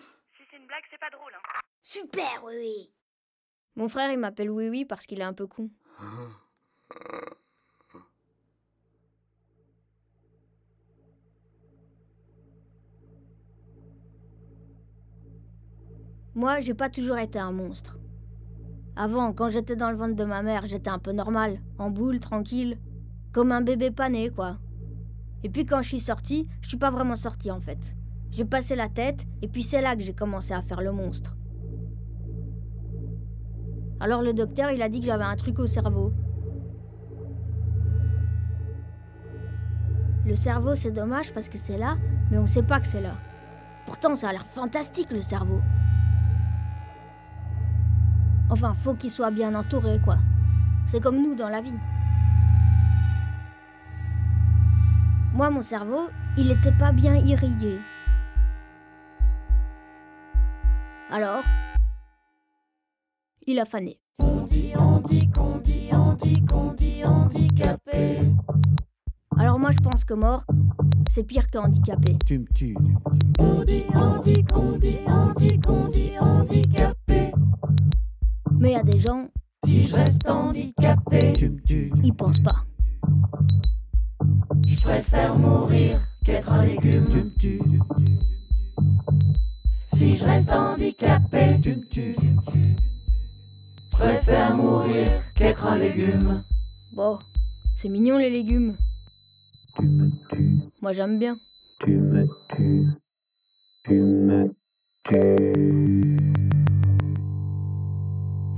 c'est 0.50 0.58
une 0.58 0.66
blague, 0.66 0.84
c'est 0.90 1.00
pas 1.00 1.12
drôle, 1.12 1.34
hein. 1.36 1.42
Super, 1.94 2.42
oui, 2.46 2.54
oui. 2.58 2.90
mon 3.76 3.90
frère 3.90 4.10
il 4.14 4.18
m'appelle 4.18 4.50
Oui 4.50 4.70
Oui 4.70 4.86
parce 4.86 5.06
qu'il 5.06 5.20
est 5.20 5.26
un 5.26 5.34
peu 5.34 5.46
con. 5.46 5.70
Moi, 16.34 16.62
j'ai 16.62 16.74
pas 16.74 16.90
toujours 16.90 17.18
été 17.18 17.38
un 17.38 17.52
monstre. 17.52 17.98
Avant, 18.96 19.34
quand 19.34 19.50
j'étais 19.50 19.76
dans 19.76 19.92
le 19.92 19.98
ventre 19.98 20.16
de 20.16 20.24
ma 20.24 20.42
mère, 20.44 20.66
j'étais 20.68 20.90
un 20.90 20.98
peu 20.98 21.12
normal, 21.12 21.60
en 21.78 21.90
boule, 21.90 22.22
tranquille, 22.22 22.80
comme 23.34 23.52
un 23.52 23.60
bébé 23.60 23.92
pané, 23.92 24.30
quoi. 24.30 24.60
Et 25.44 25.50
puis 25.50 25.66
quand 25.66 25.82
je 25.82 25.90
suis 25.90 26.00
sortie, 26.00 26.48
je 26.62 26.70
suis 26.70 26.78
pas 26.78 26.90
vraiment 26.90 27.18
sortie 27.18 27.52
en 27.52 27.60
fait. 27.60 27.98
J'ai 28.32 28.46
passé 28.46 28.78
la 28.78 28.88
tête, 28.88 29.26
et 29.42 29.50
puis 29.50 29.62
c'est 29.62 29.82
là 29.82 29.98
que 29.98 30.02
j'ai 30.04 30.16
commencé 30.16 30.54
à 30.54 30.62
faire 30.62 30.80
le 30.80 30.94
monstre. 30.94 31.36
Alors 34.02 34.24
le 34.24 34.34
docteur, 34.34 34.72
il 34.72 34.82
a 34.82 34.90
dit 34.90 35.00
que 35.00 35.06
j'avais 35.06 35.24
un 35.24 35.36
truc 35.36 35.60
au 35.60 35.68
cerveau. 35.68 36.12
Le 40.26 40.34
cerveau, 40.34 40.74
c'est 40.74 40.90
dommage 40.90 41.32
parce 41.34 41.50
que 41.50 41.60
c'est 41.60 41.78
là, 41.78 41.98
mais 42.32 42.40
on 42.40 42.48
sait 42.48 42.64
pas 42.64 42.80
que 42.80 42.88
c'est 42.88 43.02
là. 43.02 43.14
Pourtant, 43.86 44.16
ça 44.16 44.30
a 44.30 44.32
l'air 44.32 44.46
fantastique 44.48 45.12
le 45.12 45.22
cerveau. 45.22 45.62
Enfin, 48.50 48.74
faut 48.74 48.96
qu'il 48.96 49.12
soit 49.12 49.30
bien 49.30 49.54
entouré, 49.54 50.00
quoi. 50.04 50.18
C'est 50.88 51.00
comme 51.00 51.22
nous 51.22 51.36
dans 51.36 51.50
la 51.50 51.62
vie. 51.62 51.78
Moi, 55.34 55.52
mon 55.52 55.62
cerveau, 55.62 56.10
il 56.38 56.50
était 56.50 56.72
pas 56.72 56.92
bien 56.92 57.16
irrigué. 57.18 57.80
Alors, 61.12 61.44
il 63.52 63.60
a 63.60 63.66
fané. 63.66 64.00
On 64.20 64.44
dit, 64.44 64.72
on 64.78 65.00
dit, 65.00 65.30
qu'on 65.30 65.58
dit, 65.60 65.90
on 65.92 66.14
dit, 66.14 66.42
qu'on 66.46 66.74
dit 66.74 67.04
handicapé. 67.04 68.20
Alors 69.38 69.60
moi, 69.60 69.72
je 69.72 69.78
pense 69.80 70.06
que 70.06 70.14
mort, 70.14 70.46
c'est 71.10 71.24
pire 71.24 71.50
que 71.50 71.58
handicapé. 71.58 72.18
Tu 72.26 72.40
me 72.40 72.46
tues. 72.54 72.78
On 73.40 73.64
dit, 73.64 73.84
on 73.94 74.22
dit, 74.22 74.44
qu'on 74.46 74.78
dit, 74.78 75.00
on 75.08 75.34
dit, 75.34 75.60
qu'on 75.60 75.88
dit 75.90 76.12
handicapé. 76.20 77.32
Mais 78.60 78.70
il 78.72 78.74
y 78.74 78.76
a 78.76 78.84
des 78.84 79.00
gens, 79.00 79.28
Si 79.66 79.84
je 79.84 79.96
reste 79.96 80.28
handicapé, 80.30 81.34
Tu 81.34 81.50
me 81.50 81.60
tues. 81.62 81.92
ils 82.04 82.14
pensent 82.14 82.40
pas. 82.40 82.64
je 84.66 84.80
préfère 84.82 85.36
mourir 85.38 86.02
qu'être 86.24 86.54
un 86.54 86.64
légume. 86.66 87.08
Tu 87.10 87.24
me 87.24 87.38
tues. 87.38 87.80
Si 89.94 90.16
je 90.16 90.26
reste 90.26 90.52
handicapé, 90.52 91.60
Tu 91.62 91.76
me 91.76 91.86
tues. 91.88 92.16
Je 94.02 94.08
préfère 94.08 94.56
mourir 94.56 95.24
qu'être 95.36 95.68
un 95.68 95.78
légume. 95.78 96.44
Bon, 96.92 97.20
c'est 97.76 97.90
mignon 97.90 98.18
les 98.18 98.30
légumes. 98.32 98.78
Tu 99.76 99.84
me 99.84 100.10
tues. 100.30 100.60
Moi, 100.82 100.94
j'aime 100.94 101.20
bien. 101.20 101.40
Tu 101.82 101.92
me 101.98 102.28
tues. 102.56 102.88
Tu 103.84 103.94
me 103.94 104.56
tues. 105.04 106.18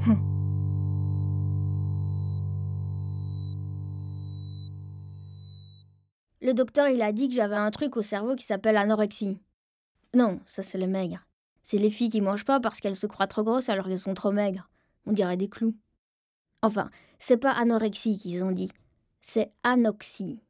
Le 6.42 6.48
Le 6.48 6.54
docteur, 6.54 6.88
il 6.88 7.02
a 7.02 7.12
dit 7.12 7.28
que 7.28 7.34
j'avais 7.34 7.56
un 7.56 7.72
truc 7.72 7.98
au 7.98 8.02
cerveau 8.02 8.36
qui 8.36 8.46
s'appelle 8.46 8.78
anorexie. 8.78 9.40
Non, 10.14 10.40
ça 10.46 10.62
c'est 10.62 10.78
les 10.78 10.88
maigres. 10.88 11.26
C'est 11.64 11.78
les 11.78 11.90
filles 11.90 12.12
qui 12.12 12.22
mangent 12.22 12.46
pas 12.46 12.60
parce 12.60 12.80
qu'elles 12.80 12.96
se 12.96 13.08
croient 13.08 13.28
trop 13.28 13.44
grosses 13.44 13.70
alors 13.70 13.88
qu'elles 13.88 13.98
sont 13.98 14.14
trop 14.14 14.32
maigres. 14.32 14.70
On 15.06 15.12
dirait 15.12 15.38
des 15.38 15.50
clous. 15.50 15.76
Enfin, 16.62 16.90
c'est 17.20 17.38
pas 17.38 17.52
anorexie 17.52 18.18
qu'ils 18.18 18.44
ont 18.44 18.52
dit. 18.52 18.72
C'est 19.22 19.52
anoxie. 19.64 20.42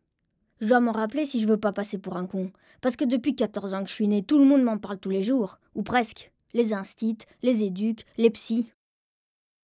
Je 0.62 0.68
dois 0.68 0.80
m'en 0.80 0.92
rappeler 0.92 1.26
si 1.26 1.42
je 1.42 1.48
veux 1.48 1.60
pas 1.60 1.74
passer 1.74 1.98
pour 1.98 2.16
un 2.16 2.26
con. 2.26 2.52
Parce 2.82 2.96
que 2.96 3.06
depuis 3.06 3.36
14 3.36 3.74
ans 3.74 3.84
que 3.84 3.90
je 3.90 3.94
suis 3.94 4.08
née, 4.08 4.24
tout 4.24 4.40
le 4.40 4.46
monde 4.46 4.64
m'en 4.64 4.78
parle 4.78 5.00
tous 5.00 5.10
les 5.10 5.24
jours. 5.24 5.60
Ou 5.76 5.84
presque. 5.84 6.32
Les 6.54 6.74
instits, 6.74 7.18
les 7.42 7.64
éduques, 7.64 8.06
les 8.18 8.30
psys. 8.30 8.72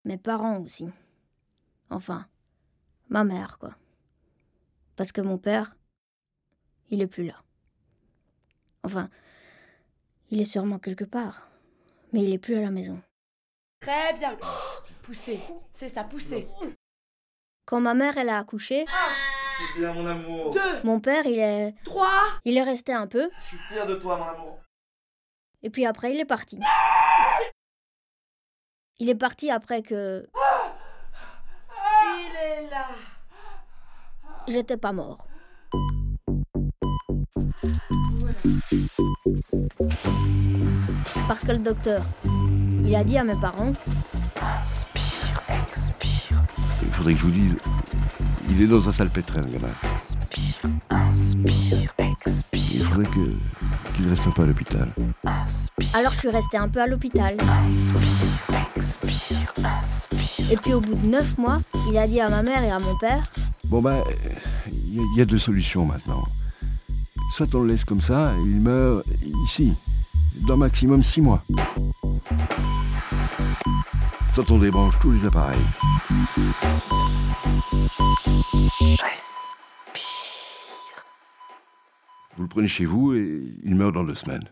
Mes 0.05 0.17
parents 0.17 0.59
aussi. 0.59 0.87
Enfin, 1.89 2.27
ma 3.09 3.23
mère, 3.23 3.59
quoi. 3.59 3.75
Parce 4.95 5.11
que 5.11 5.21
mon 5.21 5.37
père, 5.37 5.77
il 6.89 7.01
est 7.01 7.07
plus 7.07 7.25
là. 7.25 7.43
Enfin, 8.83 9.09
il 10.31 10.41
est 10.41 10.45
sûrement 10.45 10.79
quelque 10.79 11.05
part. 11.05 11.49
Mais 12.11 12.23
il 12.23 12.33
est 12.33 12.39
plus 12.39 12.55
à 12.55 12.61
la 12.61 12.71
maison. 12.71 13.01
Très 13.79 14.13
bien. 14.13 14.37
C'est 15.13 15.89
ça, 15.89 16.03
poussez. 16.03 16.47
Quand 17.65 17.79
ma 17.81 17.93
mère, 17.93 18.17
elle 18.17 18.29
a 18.29 18.37
accouché, 18.37 18.85
C'est 18.87 19.79
bien, 19.79 19.93
mon 19.93 20.05
amour. 20.05 20.55
mon 20.83 20.99
père, 20.99 21.25
il 21.25 21.39
est. 21.39 21.73
Trois 21.83 22.21
Il 22.45 22.57
est 22.57 22.63
resté 22.63 22.93
un 22.93 23.07
peu. 23.07 23.29
Je 23.37 23.43
suis 23.43 23.57
fier 23.57 23.85
de 23.85 23.95
toi, 23.95 24.17
mon 24.17 24.25
amour. 24.25 24.59
Et 25.61 25.69
puis 25.69 25.85
après, 25.85 26.13
il 26.13 26.19
est 26.19 26.25
parti. 26.25 26.59
Il 28.99 29.09
est 29.09 29.15
parti 29.15 29.49
après 29.51 29.81
que 29.81 30.27
Il 32.17 32.35
est 32.35 32.69
là. 32.69 32.87
j'étais 34.47 34.77
pas 34.77 34.91
mort. 34.91 35.27
Parce 41.27 41.43
que 41.43 41.51
le 41.51 41.59
docteur, 41.59 42.03
il 42.83 42.95
a 42.95 43.03
dit 43.03 43.17
à 43.17 43.23
mes 43.23 43.39
parents, 43.39 43.71
Il 46.81 46.89
faudrait 46.93 47.13
que 47.13 47.19
je 47.19 47.25
vous 47.25 47.31
dise, 47.31 47.55
il 48.49 48.61
est 48.61 48.67
dans 48.67 48.87
un 48.87 48.91
salpêtreur, 48.91 49.43
le 49.45 49.51
gamin. 49.51 49.67
Inspire, 50.89 51.91
expire. 51.97 52.61
Il 52.73 52.83
faudrait 52.83 53.05
que 53.05 53.95
qu'il 53.95 54.09
reste 54.09 54.27
un 54.27 54.31
peu 54.31 54.43
à 54.43 54.45
l'hôpital. 54.45 54.87
alors 55.93 56.11
je 56.13 56.17
suis 56.19 56.29
restée 56.29 56.57
un 56.57 56.67
peu 56.67 56.81
à 56.81 56.87
l'hôpital. 56.87 57.35
Expire, 58.75 59.53
inspire. 59.63 60.51
Et 60.51 60.57
puis 60.57 60.73
au 60.73 60.81
bout 60.81 60.95
de 60.95 61.05
neuf 61.07 61.37
mois, 61.37 61.61
il 61.89 61.97
a 61.97 62.07
dit 62.07 62.19
à 62.19 62.29
ma 62.29 62.41
mère 62.43 62.63
et 62.63 62.71
à 62.71 62.79
mon 62.79 62.97
père, 62.97 63.23
Bon 63.65 63.81
bah, 63.81 64.03
il 64.67 64.95
y, 64.95 64.99
a- 64.99 65.03
il 65.13 65.17
y 65.19 65.21
a 65.21 65.25
deux 65.25 65.37
solutions 65.37 65.85
maintenant. 65.85 66.23
Soit 67.35 67.53
on 67.53 67.61
le 67.61 67.67
laisse 67.73 67.85
comme 67.85 68.01
ça, 68.01 68.33
et 68.35 68.41
il 68.41 68.59
meurt 68.61 69.03
ici, 69.45 69.73
dans 70.47 70.57
maximum 70.57 71.03
six 71.03 71.21
mois. 71.21 71.43
Soit 74.39 74.55
on 74.55 74.59
débranche 74.59 74.97
tous 75.01 75.11
les 75.11 75.25
appareils. 75.25 75.59
Vous 82.37 82.43
le 82.43 82.47
prenez 82.47 82.69
chez 82.69 82.85
vous 82.85 83.13
et 83.15 83.43
il 83.65 83.75
meurt 83.75 83.93
dans 83.93 84.05
deux 84.05 84.15
semaines. 84.15 84.49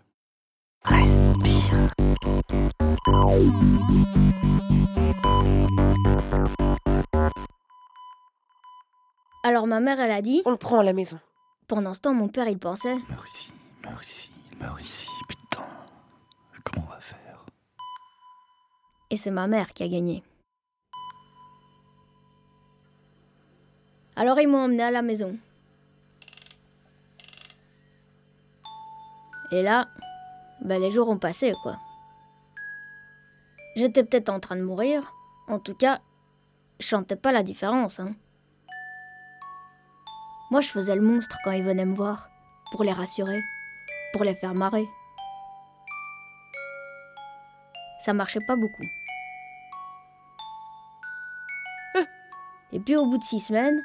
Respire. 0.83 1.93
alors 9.43 9.67
ma 9.67 9.79
mère, 9.79 10.01
elle 10.01 10.11
a 10.11 10.21
dit, 10.21 10.41
On 10.43 10.51
le 10.51 10.57
prend 10.57 10.79
à 10.79 10.83
la 10.83 10.91
maison. 10.91 11.17
pendant 11.69 11.93
ce 11.93 12.01
temps, 12.01 12.13
mon 12.13 12.27
père, 12.27 12.49
il 12.49 12.59
pensait, 12.59 12.97
Meurt 13.09 13.29
ici, 13.29 13.51
meurt 13.85 14.05
ici, 14.05 14.29
il 14.51 14.57
meurt 14.57 14.81
ici. 14.81 15.07
Putain. 15.29 15.63
Comment 16.65 16.87
on 16.87 16.91
va 16.91 16.99
faire 16.99 17.17
et 19.09 19.17
c'est 19.17 19.31
ma 19.31 19.47
mère 19.47 19.73
qui 19.73 19.83
a 19.83 19.87
gagné. 19.87 20.23
Alors 24.15 24.39
ils 24.39 24.47
m'ont 24.47 24.63
emmené 24.63 24.83
à 24.83 24.91
la 24.91 25.01
maison. 25.01 25.37
Et 29.51 29.61
là, 29.61 29.87
ben 30.61 30.81
les 30.81 30.91
jours 30.91 31.07
ont 31.09 31.17
passé, 31.17 31.53
quoi. 31.63 31.77
J'étais 33.75 34.03
peut-être 34.03 34.29
en 34.29 34.39
train 34.39 34.55
de 34.55 34.63
mourir. 34.63 35.13
En 35.47 35.59
tout 35.59 35.75
cas, 35.75 36.01
je 36.79 36.87
sentais 36.87 37.15
pas 37.15 37.31
la 37.31 37.43
différence, 37.43 37.99
hein. 37.99 38.13
Moi, 40.49 40.61
je 40.61 40.69
faisais 40.69 40.95
le 40.95 41.01
monstre 41.01 41.37
quand 41.43 41.51
ils 41.51 41.63
venaient 41.63 41.85
me 41.85 41.95
voir, 41.95 42.29
pour 42.71 42.83
les 42.83 42.93
rassurer, 42.93 43.41
pour 44.13 44.23
les 44.23 44.33
faire 44.33 44.53
marrer. 44.53 44.87
Ça 48.07 48.13
marchait 48.13 48.39
pas 48.39 48.55
beaucoup. 48.55 48.85
Et 52.71 52.79
puis 52.79 52.95
au 52.95 53.05
bout 53.05 53.17
de 53.17 53.23
six 53.25 53.41
semaines, 53.41 53.77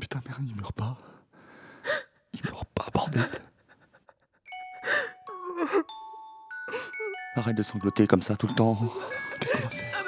Putain, 0.00 0.20
merde, 0.26 0.42
il 0.44 0.56
meurt 0.56 0.74
pas. 0.74 0.98
Il 2.32 2.42
meurt 2.50 2.66
pas, 2.74 2.86
bordel. 2.92 3.22
Arrête 7.36 7.56
de 7.56 7.62
sangloter 7.62 8.08
comme 8.08 8.22
ça 8.22 8.34
tout 8.34 8.48
le 8.48 8.54
temps. 8.56 8.76
Qu'est-ce 9.38 9.52
qu'on 9.52 9.62
va 9.62 9.70
faire? 9.70 10.04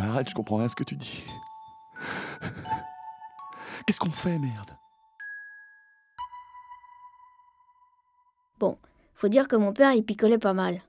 Arrête, 0.00 0.28
je 0.28 0.34
comprends 0.34 0.56
rien 0.56 0.66
à 0.66 0.68
ce 0.68 0.74
que 0.74 0.82
tu 0.82 0.96
dis. 0.96 1.24
Qu'est-ce 3.90 3.98
qu'on 3.98 4.12
fait, 4.12 4.38
merde? 4.38 4.70
Bon, 8.60 8.78
faut 9.16 9.26
dire 9.26 9.48
que 9.48 9.56
mon 9.56 9.72
père, 9.72 9.94
il 9.94 10.04
picolait 10.04 10.38
pas 10.38 10.52
mal. 10.52 10.80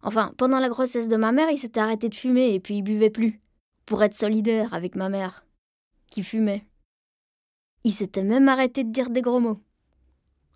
Enfin, 0.00 0.32
pendant 0.38 0.58
la 0.58 0.70
grossesse 0.70 1.06
de 1.06 1.16
ma 1.16 1.32
mère, 1.32 1.50
il 1.50 1.58
s'était 1.58 1.80
arrêté 1.80 2.08
de 2.08 2.14
fumer 2.14 2.54
et 2.54 2.58
puis 2.58 2.78
il 2.78 2.82
buvait 2.82 3.10
plus. 3.10 3.42
Pour 3.84 4.02
être 4.02 4.14
solidaire 4.14 4.72
avec 4.72 4.94
ma 4.94 5.10
mère, 5.10 5.44
qui 6.10 6.22
fumait. 6.22 6.66
Il 7.84 7.92
s'était 7.92 8.24
même 8.24 8.48
arrêté 8.48 8.84
de 8.84 8.90
dire 8.90 9.10
des 9.10 9.20
gros 9.20 9.38
mots. 9.38 9.60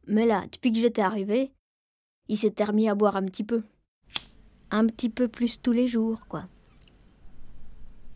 Mais 0.06 0.24
là, 0.24 0.46
depuis 0.50 0.72
que 0.72 0.78
j'étais 0.78 1.02
arrivée, 1.02 1.52
il 2.28 2.38
s'était 2.38 2.64
remis 2.64 2.88
à 2.88 2.94
boire 2.94 3.16
un 3.16 3.26
petit 3.26 3.44
peu. 3.44 3.62
Un 4.70 4.86
petit 4.86 5.10
peu 5.10 5.28
plus 5.28 5.60
tous 5.60 5.72
les 5.72 5.86
jours, 5.86 6.26
quoi. 6.28 6.48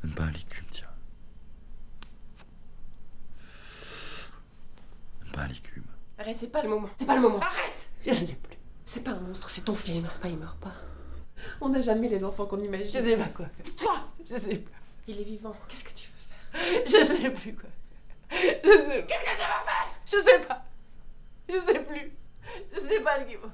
Même 0.02 0.14
pas 0.14 0.24
un 0.24 0.30
licume, 0.30 0.68
tiens. 0.70 0.93
Pas 5.34 5.42
un 5.42 5.48
licume. 5.48 5.84
Arrête, 6.18 6.36
c'est 6.38 6.50
pas 6.52 6.62
le 6.62 6.68
moment. 6.68 6.88
C'est 6.96 7.06
pas 7.06 7.16
le 7.16 7.20
moment. 7.20 7.40
Arrête 7.40 7.90
Je 8.06 8.12
sais 8.12 8.26
plus. 8.26 8.56
C'est 8.86 9.02
pas 9.02 9.12
un 9.12 9.20
monstre, 9.20 9.50
c'est 9.50 9.62
ton 9.62 9.74
fils. 9.74 9.96
Il 9.96 10.02
meurt 10.02 10.18
pas, 10.18 10.28
il 10.28 10.36
meurt 10.36 10.58
pas. 10.58 10.72
On 11.60 11.68
n'a 11.68 11.80
jamais 11.80 12.08
les 12.08 12.22
enfants 12.22 12.46
qu'on 12.46 12.58
imagine. 12.58 12.86
Je 12.86 13.04
sais 13.04 13.16
pas 13.16 13.28
quoi 13.28 13.46
faire. 13.46 13.74
Toi 13.76 14.08
Je 14.20 14.36
sais 14.36 14.56
pas. 14.56 14.70
Il 15.08 15.20
est 15.20 15.24
vivant. 15.24 15.54
Qu'est-ce 15.68 15.84
que 15.84 15.92
tu 15.92 16.08
veux 16.08 16.60
faire? 16.62 16.82
Je 16.86 17.04
sais 17.14 17.30
plus 17.30 17.54
quoi 17.54 17.68
faire. 18.28 18.60
Je 18.62 18.68
sais 18.70 19.02
pas. 19.02 19.06
Qu'est-ce 19.06 19.24
que 19.24 19.36
ça 19.36 19.48
va 19.48 19.62
faire? 19.64 19.88
Je 20.06 20.16
sais 20.16 20.46
pas. 20.46 20.64
Je 21.48 21.54
sais 21.54 21.80
plus. 21.80 22.12
Je 22.74 22.80
sais 22.80 23.00
pas 23.00 23.20
ce 23.20 23.24
qu'il 23.24 23.38
faut. 23.38 23.50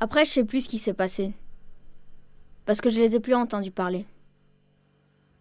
Après, 0.00 0.24
je 0.24 0.30
sais 0.30 0.44
plus 0.44 0.62
ce 0.62 0.68
qui 0.68 0.78
s'est 0.78 0.94
passé. 0.94 1.32
Parce 2.66 2.80
que 2.80 2.90
je 2.90 3.00
les 3.00 3.16
ai 3.16 3.20
plus 3.20 3.34
entendus 3.34 3.70
parler. 3.70 4.06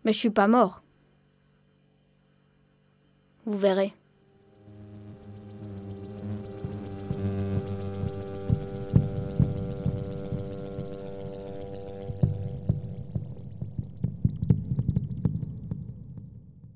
Mais 0.03 0.13
je 0.13 0.17
suis 0.17 0.29
pas 0.29 0.47
mort. 0.47 0.81
Vous 3.47 3.57
verrez. 3.57 3.93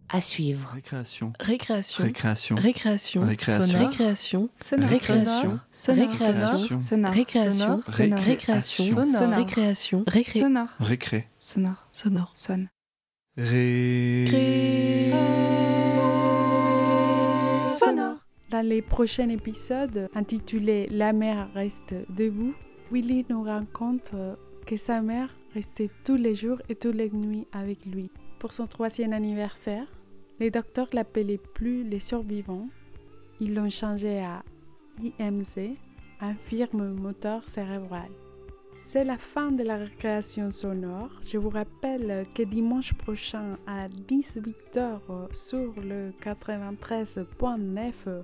À 0.08 0.22
suivre. 0.22 0.70
Récréation. 0.74 1.34
Récréation. 1.42 2.06
Récréation. 2.06 2.56
Récréation. 2.56 3.22
Récréation. 3.22 4.50
Sonore. 4.62 4.90
Récréation. 4.90 5.60
Sonore. 5.74 6.10
Récréation. 6.10 6.82
Sonore. 6.84 7.12
Récréation. 7.12 7.82
Sonore. 7.86 8.22
Récréation. 8.24 8.86
Sonore. 8.86 9.34
Récréation. 9.36 9.36
Récréation. 9.36 10.04
Récré. 10.08 10.40
Sonore. 10.40 10.70
Récré. 10.80 11.28
Sonore. 11.40 11.90
Sonore. 11.92 12.32
Sonne. 12.34 12.70
Ré. 13.38 15.12
Dans 18.50 18.66
les 18.66 18.82
prochains 18.82 19.30
épisodes 19.30 20.10
intitulés 20.14 20.88
La 20.92 21.14
mère 21.14 21.50
reste 21.54 21.94
debout, 22.10 22.54
Willy 22.92 23.26
nous 23.30 23.44
raconte 23.44 24.12
euh, 24.14 24.36
que 24.66 24.76
sa 24.76 25.02
mère 25.02 25.34
restait 25.54 25.90
tous 26.04 26.18
les 26.18 26.36
jours 26.36 26.62
et 26.68 26.76
toutes 26.76 26.96
les 26.96 27.10
nuits 27.10 27.48
avec 27.54 27.86
lui. 27.86 28.10
Pour 28.40 28.52
son 28.52 28.68
troisième 28.68 29.14
anniversaire, 29.14 29.88
les 30.40 30.52
docteurs 30.52 30.90
l'appelaient 30.92 31.38
plus 31.38 31.84
les 31.84 32.00
survivants, 32.00 32.68
ils 33.40 33.54
l'ont 33.54 33.70
changé 33.70 34.20
à 34.20 34.44
IMC, 35.02 35.78
infirme 36.20 36.94
moteur 36.94 37.48
cérébral. 37.48 38.10
C'est 38.74 39.04
la 39.04 39.18
fin 39.18 39.52
de 39.52 39.64
la 39.64 39.78
récréation 39.78 40.50
sonore. 40.50 41.10
Je 41.30 41.38
vous 41.38 41.50
rappelle 41.50 42.26
que 42.34 42.94
prochain 42.96 43.58
à 43.68 43.90
18h 43.90 45.34
sur 45.34 45.74
le 45.80 46.12
93.9, 46.24 48.24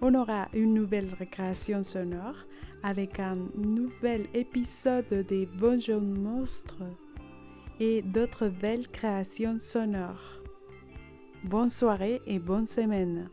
on 0.00 0.14
aura 0.14 0.48
une 0.54 0.74
nouvelle 0.74 1.12
récréation 1.18 1.82
sonore 1.82 2.36
avec 2.82 3.18
un 3.18 3.36
nouvel 3.56 4.26
épisode 4.32 5.26
des 5.28 5.46
Bonjour 5.58 6.00
Monstres 6.00 6.84
et 7.80 8.02
d'autres 8.02 8.48
belles 8.48 8.88
créations 8.88 9.58
sonores. 9.58 10.40
Bonne 11.44 11.68
soirée 11.68 12.22
et 12.26 12.38
bonne 12.38 12.66
semaine. 12.66 13.28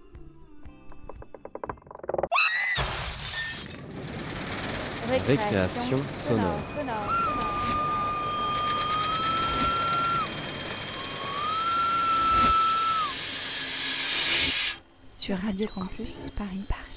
Récréation 5.07 5.99
sonore. 6.13 6.59
Sur 15.07 15.37
Radio 15.37 15.67
Campus 15.73 16.29
Paris. 16.37 16.65
Paris. 16.67 16.96